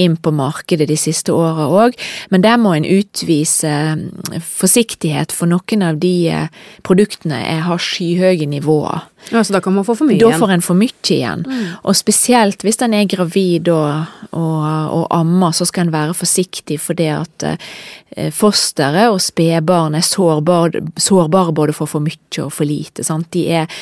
inn 0.03 0.17
på 0.19 0.33
markedet 0.35 0.89
de 0.91 0.97
siste 0.99 1.31
åra 1.31 1.69
òg, 1.71 1.95
men 2.29 2.43
der 2.43 2.59
må 2.59 2.75
en 2.75 2.87
utvise 2.87 3.71
mm, 3.95 4.41
forsiktighet, 4.43 5.31
for 5.31 5.49
noen 5.51 5.87
av 5.87 6.01
de 6.03 6.15
eh, 6.29 6.65
produktene 6.87 7.39
har 7.65 7.81
skyhøye 7.81 8.49
nivåer. 8.51 9.07
Ja, 9.29 9.43
Så 9.43 9.53
da 9.53 9.61
kan 9.61 9.75
man 9.77 9.85
få 9.85 9.95
for 9.95 10.09
mye 10.09 10.17
igjen? 10.17 10.33
Da 10.33 10.41
får 10.41 10.55
en 10.57 10.65
for 10.65 10.75
mye 10.75 11.13
igjen. 11.13 11.45
Mm. 11.47 11.65
Og 11.85 11.95
spesielt 11.95 12.65
hvis 12.65 12.81
en 12.81 12.97
er 12.97 13.07
gravid 13.09 13.69
og 13.71 14.21
og, 14.31 14.63
og 14.95 15.07
ammer, 15.11 15.51
så 15.51 15.65
skal 15.67 15.87
en 15.87 15.93
være 15.93 16.15
forsiktig 16.15 16.77
fordi 16.79 17.09
at 17.11 17.45
eh, 17.47 18.29
fosteret 18.35 19.11
og 19.11 19.19
spedbarn 19.23 19.97
er 19.97 20.05
sårbare, 20.07 20.83
sårbar 20.99 21.51
både 21.55 21.75
for 21.75 21.89
for 21.91 22.03
mye 22.03 22.45
og 22.45 22.53
for 22.55 22.67
lite. 22.67 23.03
Sant? 23.03 23.27
De 23.35 23.47
er 23.51 23.81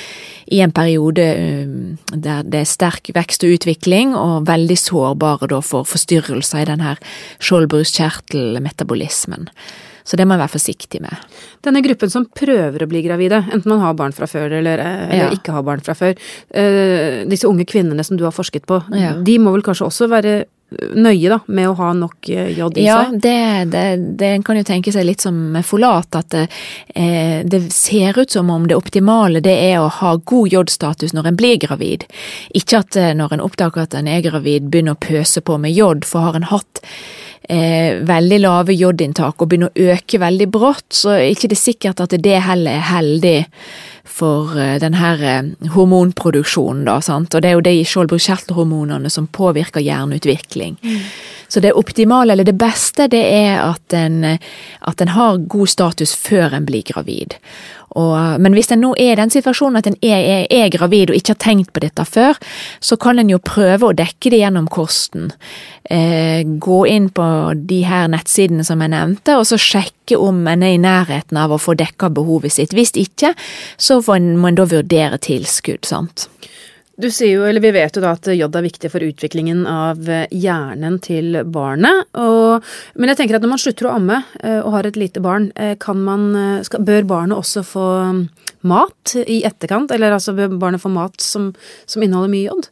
i 0.51 0.59
en 0.61 0.71
periode 0.71 1.25
um, 1.65 1.97
der 2.13 2.43
det 2.43 2.59
er 2.61 2.65
sterk 2.69 3.09
vekst 3.15 3.43
og 3.43 3.49
utvikling, 3.57 4.15
og 4.15 4.45
veldig 4.49 4.77
sårbare 4.77 5.47
da 5.51 5.59
for 5.65 5.83
forstyrrelser 5.89 6.61
i 6.63 6.69
denne 6.71 6.95
skjoldbruskkjertelmetabolismen. 7.39 9.49
Så 10.03 10.17
det 10.17 10.25
må 10.25 10.33
man 10.33 10.39
være 10.41 10.55
forsiktig 10.55 11.01
med. 11.03 11.13
Denne 11.65 11.83
gruppen 11.85 12.09
som 12.09 12.25
prøver 12.33 12.81
å 12.81 12.87
bli 12.89 13.03
gravide, 13.05 13.43
enten 13.53 13.69
man 13.69 13.83
har 13.83 13.93
barn 13.99 14.13
fra 14.15 14.25
før 14.25 14.55
eller, 14.57 14.79
eller 14.81 15.27
Ja. 15.27 15.29
ikke 15.29 15.51
har 15.53 15.61
barn 15.63 15.81
fra 15.85 15.93
før, 15.93 16.15
eh, 16.49 17.25
disse 17.29 17.45
unge 17.47 17.65
kvinnene 17.65 18.03
som 18.03 18.17
du 18.17 18.23
har 18.23 18.31
forsket 18.31 18.65
på, 18.65 18.81
Ja. 18.95 19.13
de 19.13 19.37
må 19.37 19.51
vel 19.53 19.61
kanskje 19.61 19.85
også 19.85 20.09
være 20.09 20.45
nøye 20.69 21.29
da, 21.31 21.39
med 21.47 21.69
å 21.69 21.75
ha 21.79 21.89
nok 21.97 22.29
eh, 22.29 22.51
jod 22.57 22.77
i 22.77 22.85
Ja, 22.85 22.99
det, 23.11 23.71
det, 23.73 23.85
det 24.19 24.31
kan 24.45 24.59
jo 24.59 24.65
tenke 24.67 24.93
seg 24.93 25.07
litt 25.07 25.23
som 25.25 25.37
med 25.55 25.65
folat, 25.65 26.13
at 26.15 26.29
det, 26.35 26.45
eh, 26.93 27.41
det 27.45 27.63
ser 27.73 28.19
ut 28.19 28.31
som 28.31 28.51
om 28.53 28.67
det 28.69 28.77
optimale 28.77 29.41
det 29.45 29.55
er 29.71 29.79
å 29.81 29.89
ha 29.99 30.15
god 30.17 30.53
jodstatus 30.53 31.15
når 31.17 31.31
en 31.31 31.39
blir 31.39 31.57
gravid. 31.61 32.05
Ikke 32.53 32.83
at 32.83 32.99
eh, 32.99 33.15
når 33.17 33.37
en 33.37 33.47
oppdager 33.47 33.87
at 33.87 33.97
en 33.97 34.09
er 34.11 34.21
gravid, 34.25 34.69
begynner 34.69 34.97
å 34.97 35.01
pøse 35.01 35.41
på 35.41 35.57
med 35.61 35.73
jod, 35.73 36.05
for 36.05 36.27
har 36.27 36.37
en 36.37 36.49
hatt 36.51 36.83
eh, 37.49 37.97
veldig 38.05 38.39
lave 38.43 38.77
jodinntak 38.77 39.41
og 39.41 39.49
begynner 39.49 39.73
å 39.73 39.93
øke 39.95 40.21
veldig 40.21 40.49
brått, 40.53 40.91
så 40.93 41.17
er 41.17 41.31
ikke 41.31 41.49
det 41.51 41.59
sikkert 41.59 42.05
at 42.05 42.13
det 42.13 42.37
heller 42.45 42.77
er 42.77 42.91
heldig 42.93 43.39
for 44.09 44.57
eh, 44.59 44.77
den 44.81 44.97
her 44.99 45.23
eh, 45.23 45.69
hormonproduksjonen, 45.75 46.85
da, 46.89 46.99
sant. 47.05 47.35
Og 47.35 47.43
det 47.43 47.51
er 47.51 47.57
jo 47.57 47.65
de 47.65 47.75
skjoldbruskkjertelhormonene 47.87 49.11
som 49.13 49.29
påvirker 49.31 49.83
hjerneutvikling. 49.85 50.79
Så 51.49 51.59
det 51.59 51.73
optimale, 51.73 52.33
eller 52.33 52.45
det 52.45 52.57
beste, 52.61 53.07
det 53.09 53.23
er 53.33 53.63
at 53.63 53.93
en, 53.97 54.23
eh, 54.23 54.39
at 54.81 55.01
en 55.01 55.15
har 55.15 55.41
god 55.49 55.69
status 55.69 56.15
før 56.15 56.53
en 56.53 56.67
blir 56.69 56.85
gravid. 56.85 57.39
Og, 57.97 58.41
men 58.41 58.53
hvis 58.53 58.69
en 58.73 58.83
nå 58.83 58.91
er 59.01 59.15
i 59.15 59.17
den 59.17 59.31
situasjonen 59.33 59.79
at 59.79 59.87
en 59.89 59.97
er, 60.05 60.19
er, 60.19 60.43
er 60.53 60.69
gravid 60.73 61.09
og 61.09 61.17
ikke 61.17 61.33
har 61.33 61.41
tenkt 61.41 61.71
på 61.73 61.81
dette 61.81 62.05
før, 62.05 62.37
så 62.85 62.97
kan 63.01 63.17
en 63.17 63.31
jo 63.31 63.41
prøve 63.41 63.89
å 63.89 63.97
dekke 63.97 64.29
det 64.29 64.43
gjennom 64.43 64.69
kosten. 64.69 65.31
Eh, 65.89 66.43
gå 66.45 66.79
inn 66.85 67.09
på 67.09 67.25
de 67.57 67.81
her 67.89 68.11
nettsidene 68.13 68.65
som 68.67 68.83
jeg 68.85 68.93
nevnte, 68.93 69.39
og 69.39 69.47
så 69.49 69.57
sjekke 69.57 70.19
om 70.21 70.43
en 70.49 70.65
er 70.65 70.75
i 70.75 70.81
nærheten 70.81 71.37
av 71.41 71.53
å 71.53 71.61
få 71.61 71.73
dekka 71.79 72.11
behovet 72.13 72.53
sitt. 72.59 72.77
Hvis 72.77 72.93
ikke, 72.93 73.33
så 73.77 73.98
får 74.05 74.19
en, 74.19 74.33
må 74.39 74.51
en 74.51 74.59
da 74.59 74.67
vurdere 74.69 75.19
tilskudd, 75.23 75.87
sant. 75.87 76.29
Du 76.99 77.07
sier 77.07 77.37
jo, 77.37 77.45
eller 77.47 77.63
Vi 77.63 77.71
vet 77.71 77.95
jo 77.95 78.01
da 78.03 78.11
at 78.17 78.27
jod 78.35 78.55
er 78.59 78.65
viktig 78.65 78.89
for 78.91 79.03
utviklingen 79.05 79.63
av 79.71 80.01
eh, 80.11 80.25
hjernen 80.35 80.97
til 81.03 81.37
barnet. 81.47 82.09
Og, 82.19 82.65
men 82.99 83.11
jeg 83.11 83.21
tenker 83.21 83.37
at 83.37 83.45
når 83.45 83.53
man 83.53 83.61
slutter 83.63 83.87
å 83.87 83.93
amme 83.95 84.17
eh, 84.41 84.59
og 84.59 84.73
har 84.75 84.89
et 84.89 84.99
lite 84.99 85.23
barn, 85.23 85.47
eh, 85.55 85.77
kan 85.79 86.01
man, 86.03 86.27
skal, 86.67 86.83
bør 86.83 87.07
barnet 87.07 87.39
også 87.39 87.63
få 87.63 87.85
mm, 88.11 88.19
mat 88.67 89.15
i 89.21 89.39
etterkant? 89.47 89.93
Eller 89.95 90.17
altså 90.17 90.35
bør 90.35 90.59
barnet 90.59 90.83
få 90.83 90.91
mat 90.91 91.15
som, 91.23 91.53
som 91.87 92.03
inneholder 92.03 92.33
mye 92.35 92.49
jod? 92.49 92.67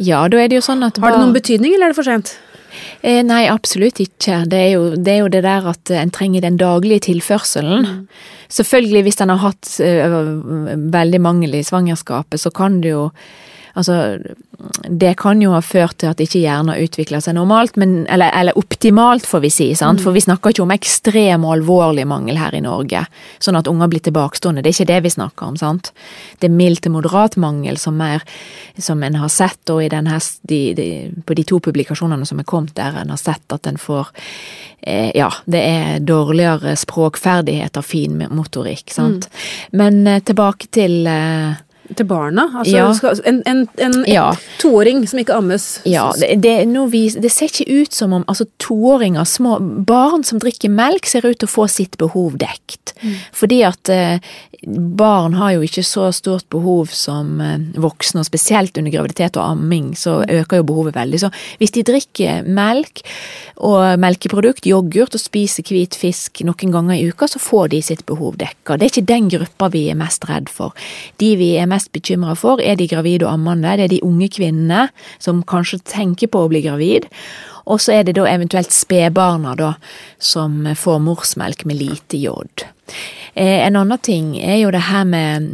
Ja, 0.00 0.24
da 0.32 0.40
er 0.40 0.48
det 0.48 0.58
jo 0.58 0.64
sånn 0.64 0.84
at 0.84 0.96
Har 1.00 1.12
det 1.12 1.20
noen 1.20 1.36
betydning, 1.36 1.76
eller 1.76 1.90
er 1.90 1.92
det 1.92 2.00
for 2.00 2.08
sent? 2.08 2.38
Eh, 3.02 3.22
nei, 3.26 3.44
absolutt 3.50 4.00
ikke. 4.02 4.42
Det 4.50 4.60
er, 4.60 4.70
jo, 4.76 4.88
det 4.96 5.12
er 5.14 5.20
jo 5.22 5.32
det 5.32 5.42
der 5.46 5.68
at 5.72 5.92
en 5.94 6.12
trenger 6.14 6.44
den 6.44 6.58
daglige 6.60 7.06
tilførselen. 7.10 8.06
Selvfølgelig, 8.52 9.02
hvis 9.06 9.20
en 9.22 9.34
har 9.34 9.42
hatt 9.42 9.72
eh, 9.84 10.20
veldig 10.94 11.20
mangel 11.22 11.58
i 11.58 11.64
svangerskapet, 11.66 12.40
så 12.42 12.52
kan 12.54 12.80
det 12.84 12.94
jo 12.94 13.10
Altså, 13.76 14.18
det 14.88 15.14
kan 15.20 15.40
jo 15.42 15.50
ha 15.52 15.60
ført 15.60 15.98
til 16.00 16.08
at 16.08 16.20
ikke 16.22 16.40
hjernen 16.40 16.70
har 16.72 16.80
utvikla 16.80 17.18
seg 17.20 17.34
normalt, 17.36 17.76
men, 17.76 18.06
eller, 18.12 18.32
eller 18.32 18.56
optimalt, 18.56 19.26
får 19.28 19.42
vi 19.44 19.50
si. 19.52 19.66
sant? 19.76 20.00
For 20.00 20.16
vi 20.16 20.22
snakker 20.24 20.54
ikke 20.54 20.64
om 20.64 20.72
ekstrem 20.72 21.44
og 21.44 21.58
alvorlig 21.58 22.06
mangel 22.08 22.38
her 22.40 22.56
i 22.56 22.62
Norge, 22.64 23.02
sånn 23.42 23.58
at 23.60 23.68
unger 23.68 23.90
blir 23.92 24.04
tilbakestående. 24.06 24.64
Det 24.64 24.72
er 24.72 24.78
ikke 24.78 24.92
det 24.92 25.00
vi 25.04 25.12
snakker 25.18 25.50
om, 25.50 25.58
sant. 25.60 25.92
Det 26.40 26.48
er 26.48 26.56
mild 26.56 26.80
til 26.86 26.94
moderat 26.94 27.36
mangel 27.40 27.76
som, 27.80 28.00
er, 28.00 28.24
som 28.80 29.04
en 29.04 29.20
har 29.20 29.32
sett, 29.32 29.60
og 29.74 29.82
i 29.84 29.90
den 29.92 30.08
de, 30.48 30.62
de, 30.78 30.88
på 31.26 31.36
de 31.36 31.44
to 31.44 31.60
publikasjonene 31.60 32.24
som 32.28 32.40
er 32.40 32.48
kommet 32.48 32.72
der, 32.78 32.96
en 32.96 33.12
har 33.12 33.20
sett 33.20 33.52
at 33.52 33.68
en 33.68 33.76
får 33.76 34.08
eh, 34.80 35.12
Ja, 35.16 35.28
det 35.44 35.60
er 35.60 36.00
dårligere 36.00 36.78
språkferdigheter, 36.80 37.84
fin 37.84 38.24
motorikk, 38.30 38.88
sant. 38.94 39.28
Men 39.76 40.06
eh, 40.06 40.22
tilbake 40.24 40.72
til 40.72 41.02
eh, 41.10 41.65
Til 41.94 42.06
barna? 42.08 42.48
Altså, 42.58 42.76
Ja. 42.76 42.92
skal, 42.94 43.20
en 43.24 43.42
en, 43.46 43.68
en 43.78 44.04
Ja. 44.08 44.34
toåring 44.58 45.06
som 45.08 45.18
ikke 45.20 45.36
ammes? 45.36 45.80
Ja, 45.84 46.10
det, 46.18 46.40
det, 46.42 46.66
vi, 46.90 47.08
det 47.10 47.30
ser 47.32 47.46
ikke 47.46 47.82
ut 47.82 47.92
som 47.92 48.12
om 48.12 48.24
altså 48.26 48.46
toåringer, 48.58 49.24
små 49.24 49.58
barn 49.86 50.24
som 50.24 50.38
drikker 50.42 50.68
melk, 50.70 51.06
ser 51.06 51.26
ut 51.26 51.38
til 51.38 51.46
å 51.46 51.52
få 51.52 51.68
sitt 51.68 51.96
behov 51.98 52.38
dekt. 52.38 52.94
Fordi 53.36 53.62
at 53.62 53.88
eh, 53.92 54.18
barn 54.66 55.34
har 55.34 55.52
jo 55.52 55.60
ikke 55.66 55.84
så 55.84 56.08
stort 56.16 56.48
behov 56.50 56.88
som 56.90 57.40
eh, 57.44 57.58
voksne, 57.76 58.22
og 58.24 58.26
spesielt 58.26 58.76
under 58.80 58.90
graviditet 58.90 59.36
og 59.36 59.52
amming, 59.52 59.92
så 59.94 60.24
øker 60.24 60.56
jo 60.62 60.66
behovet 60.72 60.96
veldig. 60.96 61.20
Så 61.20 61.30
hvis 61.60 61.70
de 61.76 61.84
drikker 61.86 62.42
melk 62.48 63.02
og 63.60 63.98
melkeprodukt, 64.00 64.66
yoghurt, 64.66 65.14
og 65.14 65.20
spiser 65.20 65.62
hvit 65.68 65.94
fisk 65.94 66.40
noen 66.42 66.72
ganger 66.72 66.96
i 66.96 67.06
uka, 67.12 67.28
så 67.28 67.38
får 67.38 67.68
de 67.76 67.82
sitt 67.82 68.06
behov 68.08 68.38
dekka. 68.40 68.76
Det 68.80 68.88
er 68.88 68.92
ikke 68.94 69.06
den 69.12 69.28
gruppa 69.28 69.68
vi 69.70 69.84
er 69.92 69.94
mest 70.00 70.24
redd 70.28 70.48
for. 70.48 70.72
De 71.20 71.34
vi 71.36 71.52
er 71.60 71.66
mest 71.66 71.75
bekymra 71.92 72.34
for, 72.38 72.60
er 72.60 72.76
de 72.76 72.88
gravide 72.88 73.26
og 73.26 73.34
ammende. 73.36 73.76
Det 73.76 73.84
er 73.84 73.94
de 73.96 74.04
unge 74.06 74.28
kvinnene 74.32 74.88
som 75.18 75.44
kanskje 75.46 75.82
tenker 75.84 76.30
på 76.32 76.44
å 76.44 76.50
bli 76.52 76.64
gravid. 76.64 77.08
Og 77.66 77.82
så 77.82 77.98
er 77.98 78.06
det 78.06 78.16
da 78.16 78.26
eventuelt 78.30 78.72
spedbarna 78.72 79.74
som 80.22 80.64
får 80.78 81.02
morsmelk 81.02 81.66
med 81.66 81.80
lite 81.80 82.20
jod. 82.22 82.66
Eh, 83.34 83.66
en 83.66 83.76
annen 83.76 83.98
ting 83.98 84.36
er 84.38 84.60
jo 84.62 84.70
det 84.72 84.84
her 84.86 85.04
med 85.04 85.48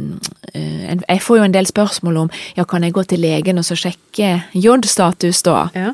eh, 0.53 0.93
Jeg 1.09 1.21
får 1.25 1.39
jo 1.39 1.47
en 1.47 1.55
del 1.55 1.65
spørsmål 1.67 2.17
om 2.21 2.29
ja, 2.55 2.63
kan 2.63 2.83
jeg 2.85 2.93
gå 2.93 3.03
til 3.03 3.23
legen 3.25 3.57
og 3.57 3.65
så 3.65 3.75
sjekke 3.75 4.43
jodstatus 4.53 5.41
da? 5.43 5.67
Ja. 5.75 5.91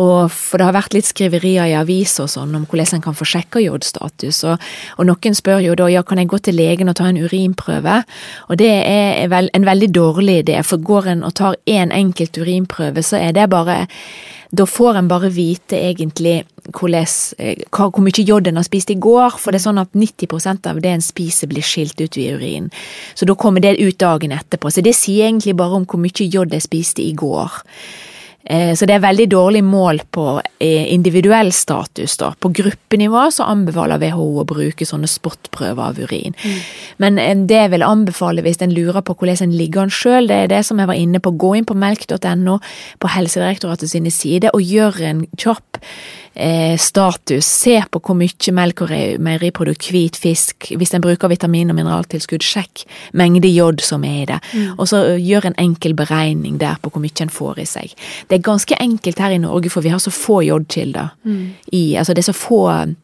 Og 0.00 0.32
for 0.32 0.58
det 0.58 0.68
har 0.70 0.76
vært 0.78 0.96
litt 0.96 1.08
skriverier 1.10 1.68
i 1.70 1.76
aviser 1.76 2.24
og 2.24 2.32
sånn 2.32 2.56
om 2.56 2.64
hvordan 2.66 2.98
en 2.98 3.04
kan 3.04 3.16
få 3.18 3.28
sjekka 3.28 3.60
jodstatus. 3.60 4.42
Og, 4.48 4.68
og 4.96 5.08
noen 5.08 5.36
spør 5.36 5.60
jo 5.66 5.76
da 5.78 5.90
ja, 5.92 6.02
kan 6.06 6.20
jeg 6.22 6.30
gå 6.32 6.40
til 6.40 6.56
legen 6.56 6.88
og 6.88 6.96
ta 6.98 7.10
en 7.10 7.20
urinprøve. 7.20 8.00
Og 8.48 8.58
det 8.60 8.72
er 8.72 9.28
vel, 9.32 9.52
en 9.52 9.68
veldig 9.68 9.92
dårlig 9.92 10.40
idé, 10.46 10.58
for 10.66 10.82
går 10.82 11.12
en 11.12 11.26
og 11.28 11.36
tar 11.38 11.60
én 11.68 11.82
en 11.82 11.92
enkelt 11.92 12.38
urinprøve, 12.38 13.02
så 13.02 13.18
er 13.18 13.34
det 13.36 13.50
bare 13.50 13.86
da 14.52 14.66
får 14.68 14.98
en 15.00 15.08
bare 15.08 15.30
vite 15.32 15.78
egentlig 15.80 16.42
eh, 16.44 17.62
hvor 17.72 18.02
mye 18.04 18.24
jod 18.28 18.46
en 18.48 18.60
har 18.60 18.66
spist 18.66 18.90
i 18.92 18.98
går, 19.00 19.38
for 19.40 19.50
det 19.50 19.62
er 19.62 19.64
sånn 19.64 19.80
at 19.80 19.96
90% 19.96 20.68
av 20.68 20.80
det 20.84 20.92
en 20.92 21.04
spiser 21.04 21.48
blir 21.48 21.64
skilt 21.64 22.00
ut 22.02 22.18
i 22.20 22.28
urin. 22.34 22.68
Så 23.14 23.24
da 23.24 23.34
kommer 23.34 23.64
det 23.64 23.78
ut 23.80 23.98
dagen 23.98 24.34
etterpå. 24.36 24.70
Så 24.70 24.84
det 24.84 24.92
sier 24.98 25.30
egentlig 25.30 25.56
bare 25.56 25.80
om 25.80 25.88
hvor 25.88 26.02
mye 26.02 26.28
jod 26.28 26.52
jeg 26.52 26.68
spiste 26.68 27.00
i 27.00 27.14
går. 27.16 27.62
Eh, 28.44 28.74
Så 28.74 28.86
det 28.86 28.94
er 28.96 29.04
veldig 29.04 29.28
dårlig 29.30 29.62
mål 29.64 30.00
på 30.10 30.40
eh, 30.58 30.92
individuell 30.92 31.52
status. 31.52 32.16
da. 32.16 32.32
På 32.38 32.48
gruppenivå 32.48 33.30
så 33.30 33.46
anbefaler 33.46 33.98
WHO 34.02 34.40
å 34.42 34.46
bruke 34.48 34.86
sånne 34.86 35.06
spotprøver 35.10 35.82
av 35.82 35.98
urin. 35.98 36.34
Men 36.98 37.18
eh, 37.18 37.36
det 37.36 37.60
jeg 37.60 37.70
vil 37.76 37.86
anbefale 37.86 38.42
hvis 38.42 38.62
en 38.62 38.74
lurer 38.74 39.02
på 39.02 39.14
hvordan 39.14 39.46
en 39.46 39.56
ligger 39.56 39.86
an 39.86 39.94
sjøl, 39.94 40.26
det 40.28 40.36
er 40.36 40.50
det 40.56 40.64
som 40.66 40.78
jeg 40.78 40.90
var 40.90 40.98
inne 40.98 41.20
på. 41.22 41.36
Gå 41.38 41.54
inn 41.56 41.68
på 41.68 41.78
melk.no, 41.78 42.58
på 42.98 43.12
Helsedirektoratet 43.14 43.90
sine 43.90 44.10
sider, 44.10 44.50
og 44.54 44.62
gjør 44.66 45.00
en 45.06 45.26
kjapp 45.38 45.78
eh, 46.34 46.76
status. 46.78 47.46
Se 47.46 47.76
på 47.90 48.00
hvor 48.00 48.16
mye 48.18 48.54
melk 48.54 48.84
og 48.84 48.92
meieriprodukt, 49.22 49.90
hvit 49.92 50.16
fisk, 50.16 50.70
hvis 50.78 50.94
en 50.94 51.04
bruker 51.04 51.30
vitamin- 51.32 51.70
og 51.70 51.78
mineraltilskudd, 51.78 52.42
sjekk 52.42 52.84
mengde 53.18 53.48
jod 53.48 53.82
som 53.84 54.04
er 54.04 54.22
i 54.22 54.28
det. 54.32 54.40
Og 54.78 54.88
så 54.88 55.02
gjør 55.18 55.50
en 55.50 55.58
enkel 55.58 55.94
beregning 55.98 56.58
der 56.60 56.80
på 56.82 56.90
hvor 56.90 57.02
mye 57.02 57.22
en 57.24 57.32
får 57.32 57.62
i 57.62 57.68
seg. 57.68 57.94
Det 58.28 58.38
er 58.38 58.48
ganske 58.50 58.76
enkelt 58.80 59.18
her 59.18 59.30
i 59.30 59.38
Norge, 59.42 59.70
for 59.70 59.84
vi 59.84 59.92
har 59.92 60.02
så 60.02 60.10
få 60.10 60.42
jodkilder. 60.42 61.12
I, 61.72 61.96
altså 61.96 62.14
det 62.14 62.24
er 62.24 62.32
så 62.32 62.36
få 62.36 62.62
eh, 62.70 62.94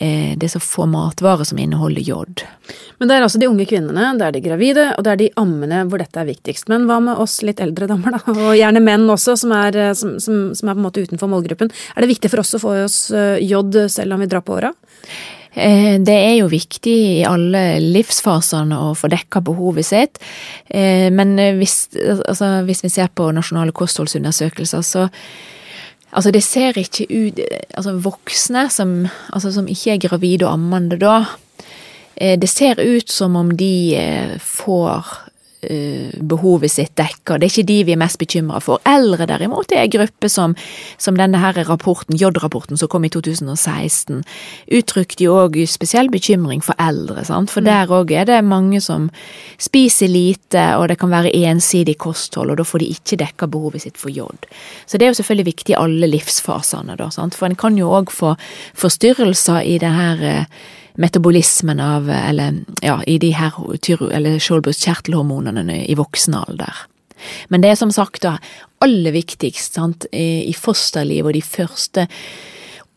det 0.00 0.46
er 0.46 0.52
så 0.54 0.60
få 0.64 0.86
matvarer 0.88 1.44
som 1.44 1.58
inneholder 1.60 2.00
jod. 2.00 2.42
Men 2.98 3.08
det 3.08 3.16
er 3.16 3.24
altså 3.26 3.40
de 3.40 3.48
unge 3.50 3.66
kvinnene, 3.68 4.14
det 4.16 4.26
er 4.26 4.32
de 4.32 4.40
gravide, 4.44 4.86
og 4.96 5.04
det 5.04 5.12
er 5.12 5.18
de 5.20 5.28
ammende 5.40 5.82
hvor 5.90 6.00
dette 6.00 6.20
er 6.20 6.28
viktigst. 6.28 6.70
Men 6.72 6.86
hva 6.88 6.96
med 7.04 7.20
oss 7.20 7.38
litt 7.44 7.60
eldre 7.60 7.88
damer, 7.90 8.16
da? 8.16 8.20
Og 8.32 8.54
gjerne 8.56 8.80
menn 8.84 9.04
også, 9.12 9.36
som 9.42 9.52
er, 9.56 9.76
eh, 9.76 9.92
som, 9.96 10.14
som, 10.22 10.54
som 10.56 10.70
er 10.70 10.78
på 10.78 10.80
en 10.80 10.86
måte 10.86 11.04
utenfor 11.04 11.28
målgruppen. 11.32 11.72
Er 11.94 12.04
det 12.04 12.10
viktig 12.14 12.32
for 12.32 12.42
oss 12.44 12.56
å 12.56 12.62
få 12.62 12.78
i 12.78 12.86
oss 12.86 12.98
eh, 13.12 13.36
jod 13.44 13.76
selv 13.92 14.16
om 14.16 14.24
vi 14.24 14.30
drar 14.30 14.44
på 14.46 14.56
åra? 14.56 14.72
Eh, 15.52 15.98
Det 16.00 16.16
er 16.16 16.36
jo 16.38 16.50
viktig 16.50 16.96
i 17.20 17.22
alle 17.26 17.64
livsfasene 17.82 18.76
å 18.78 18.92
få 18.96 19.10
dekka 19.12 19.42
behovet 19.44 19.86
sitt, 19.86 20.20
Eh, 20.70 21.10
men 21.10 21.32
eh, 21.42 21.56
hvis, 21.58 21.88
altså, 22.28 22.62
hvis 22.62 22.84
vi 22.84 22.88
ser 22.94 23.08
på 23.10 23.24
nasjonale 23.34 23.72
kostholdsundersøkelser, 23.74 24.84
så 24.86 25.08
Altså, 26.10 26.30
det 26.34 26.42
ser 26.42 26.78
ikke 26.78 27.06
ut 27.10 27.40
Altså, 27.76 27.94
voksne 28.02 28.66
som, 28.70 29.06
altså, 29.32 29.52
som 29.54 29.68
ikke 29.70 29.94
er 29.94 30.02
gravide 30.08 30.46
og 30.46 30.56
ammende 30.58 30.98
da, 31.00 31.24
eh, 32.16 32.38
det 32.38 32.48
ser 32.50 32.80
ut 32.80 33.10
som 33.10 33.36
om 33.36 33.52
de 33.56 33.96
eh, 33.96 34.38
får 34.38 35.29
behovet 35.60 36.72
sitt 36.72 36.94
dekka. 36.96 37.36
Det 37.36 37.46
er 37.46 37.52
ikke 37.52 37.68
de 37.68 37.78
vi 37.84 37.92
er 37.92 38.00
mest 38.00 38.18
bekymra 38.20 38.60
for. 38.64 38.80
Eldre 38.88 39.26
derimot 39.28 39.72
er 39.74 39.84
en 39.84 39.92
gruppe 39.92 40.30
som, 40.32 40.54
som 40.96 41.18
denne 41.18 41.40
her 41.42 41.58
rapporten, 41.68 42.16
J-rapporten 42.16 42.80
som 42.80 42.88
kom 42.88 43.04
i 43.04 43.10
2016, 43.12 44.22
uttrykte 44.78 45.26
jo 45.26 45.36
òg 45.42 45.58
spesiell 45.68 46.08
bekymring 46.12 46.64
for 46.64 46.78
eldre. 46.80 47.26
Sant? 47.28 47.52
For 47.52 47.60
mm. 47.60 47.68
der 47.68 47.94
òg 47.98 48.14
er 48.16 48.30
det 48.30 48.40
mange 48.46 48.80
som 48.84 49.10
spiser 49.60 50.08
lite, 50.08 50.64
og 50.80 50.88
det 50.88 50.98
kan 51.02 51.12
være 51.12 51.34
ensidig 51.50 51.98
kosthold, 52.00 52.54
og 52.54 52.60
da 52.60 52.66
får 52.66 52.84
de 52.84 52.90
ikke 52.96 53.20
dekka 53.20 53.50
behovet 53.52 53.84
sitt 53.84 54.00
for 54.00 54.12
jod. 54.14 54.48
Så 54.86 54.96
det 54.96 55.06
er 55.06 55.12
jo 55.12 55.20
selvfølgelig 55.20 55.50
viktig 55.52 55.76
i 55.76 55.80
alle 55.80 56.08
livsfasene, 56.10 56.96
da, 56.96 57.12
sant? 57.12 57.36
for 57.36 57.50
en 57.50 57.58
kan 57.58 57.76
jo 57.78 57.92
òg 58.00 58.12
få 58.14 58.34
forstyrrelser 58.78 59.60
i 59.68 59.76
det 59.82 59.92
her 59.92 60.24
uh, 60.24 60.68
metabolismen 61.00 61.80
av 61.80 62.10
Eller 62.10 62.60
ja, 62.84 63.00
i 63.06 63.18
de 63.18 63.32
her 63.32 63.56
eller 64.12 64.38
Skjoldbus 64.38 64.82
kjertelhormonene 64.84 65.84
i 65.86 65.96
voksen 65.98 66.36
alder. 66.36 66.86
Men 67.48 67.60
det 67.60 67.72
er 67.72 67.80
som 67.80 67.92
sagt 67.92 68.22
da 68.24 68.38
aller 68.84 69.12
viktigst 69.12 69.76
sant, 69.76 70.06
i 70.12 70.54
fosterlivet 70.56 71.28
og 71.28 71.36
de 71.36 71.44
første 71.44 72.06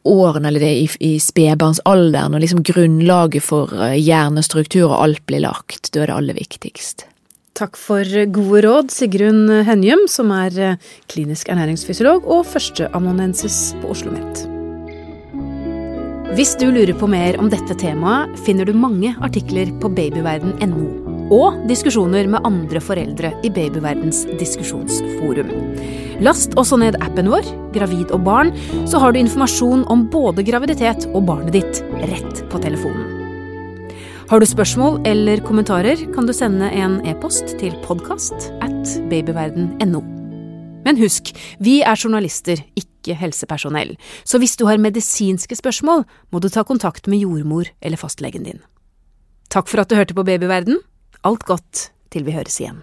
årene, 0.04 0.48
eller 0.50 0.64
det 0.64 0.72
i, 0.82 0.86
i 1.00 1.14
spedbarnsalderen, 1.20 2.36
og 2.36 2.44
liksom 2.44 2.64
grunnlaget 2.68 3.46
for 3.46 3.72
eh, 3.76 3.98
hjernestruktur 4.00 4.90
og 4.90 5.00
alt 5.00 5.26
blir 5.30 5.44
lagt. 5.46 5.92
Da 5.92 6.04
er 6.04 6.12
det 6.12 6.18
aller 6.20 6.40
viktigst. 6.40 7.08
Takk 7.54 7.78
for 7.78 8.08
gode 8.34 8.64
råd, 8.66 8.90
Sigrun 8.92 9.46
Henjum, 9.68 10.08
som 10.12 10.34
er 10.36 10.58
eh, 10.60 10.90
klinisk 11.12 11.52
ernæringsfysiolog 11.54 12.28
og 12.28 12.48
førsteamanuensis 12.50 13.70
på 13.82 13.94
Oslo 13.94 14.12
OsloMet. 14.16 14.53
Hvis 16.34 16.56
du 16.58 16.72
lurer 16.74 16.96
på 16.98 17.06
mer 17.06 17.36
om 17.38 17.46
dette 17.52 17.76
temaet, 17.78 18.32
finner 18.42 18.66
du 18.66 18.74
mange 18.74 19.12
artikler 19.22 19.70
på 19.84 19.92
babyverden.no. 19.94 20.86
Og 21.34 21.60
diskusjoner 21.70 22.26
med 22.30 22.42
andre 22.48 22.82
foreldre 22.82 23.30
i 23.46 23.52
Babyverdens 23.54 24.24
diskusjonsforum. 24.40 25.52
Last 26.26 26.58
også 26.58 26.80
ned 26.82 26.98
appen 27.06 27.30
vår, 27.30 27.46
Gravid 27.76 28.10
og 28.18 28.26
barn, 28.26 28.50
så 28.90 29.02
har 29.04 29.14
du 29.14 29.22
informasjon 29.22 29.86
om 29.94 30.08
både 30.10 30.46
graviditet 30.48 31.06
og 31.12 31.28
barnet 31.30 31.54
ditt 31.54 31.84
rett 32.02 32.42
på 32.50 32.64
telefonen. 32.66 33.94
Har 34.32 34.42
du 34.42 34.50
spørsmål 34.50 35.04
eller 35.06 35.46
kommentarer, 35.46 36.02
kan 36.18 36.26
du 36.26 36.34
sende 36.34 36.72
en 36.74 36.98
e-post 37.06 37.60
til 37.62 37.78
podkast 37.86 38.50
at 38.66 38.98
babyverden.no. 39.14 40.02
Men 40.86 41.00
husk, 41.00 41.34
vi 41.64 41.82
er 41.82 42.00
journalister, 42.00 42.62
ikke 42.80 43.18
helsepersonell, 43.20 43.96
så 44.24 44.40
hvis 44.40 44.56
du 44.60 44.66
har 44.70 44.82
medisinske 44.82 45.58
spørsmål, 45.60 46.06
må 46.32 46.40
du 46.40 46.50
ta 46.52 46.64
kontakt 46.68 47.10
med 47.12 47.24
jordmor 47.24 47.72
eller 47.82 48.00
fastlegen 48.00 48.48
din. 48.48 48.64
Takk 49.54 49.70
for 49.70 49.84
at 49.84 49.92
du 49.92 49.98
hørte 50.00 50.16
på 50.18 50.26
Babyverden. 50.28 50.80
Alt 51.24 51.46
godt 51.48 51.90
til 52.12 52.26
vi 52.28 52.36
høres 52.36 52.60
igjen. 52.60 52.82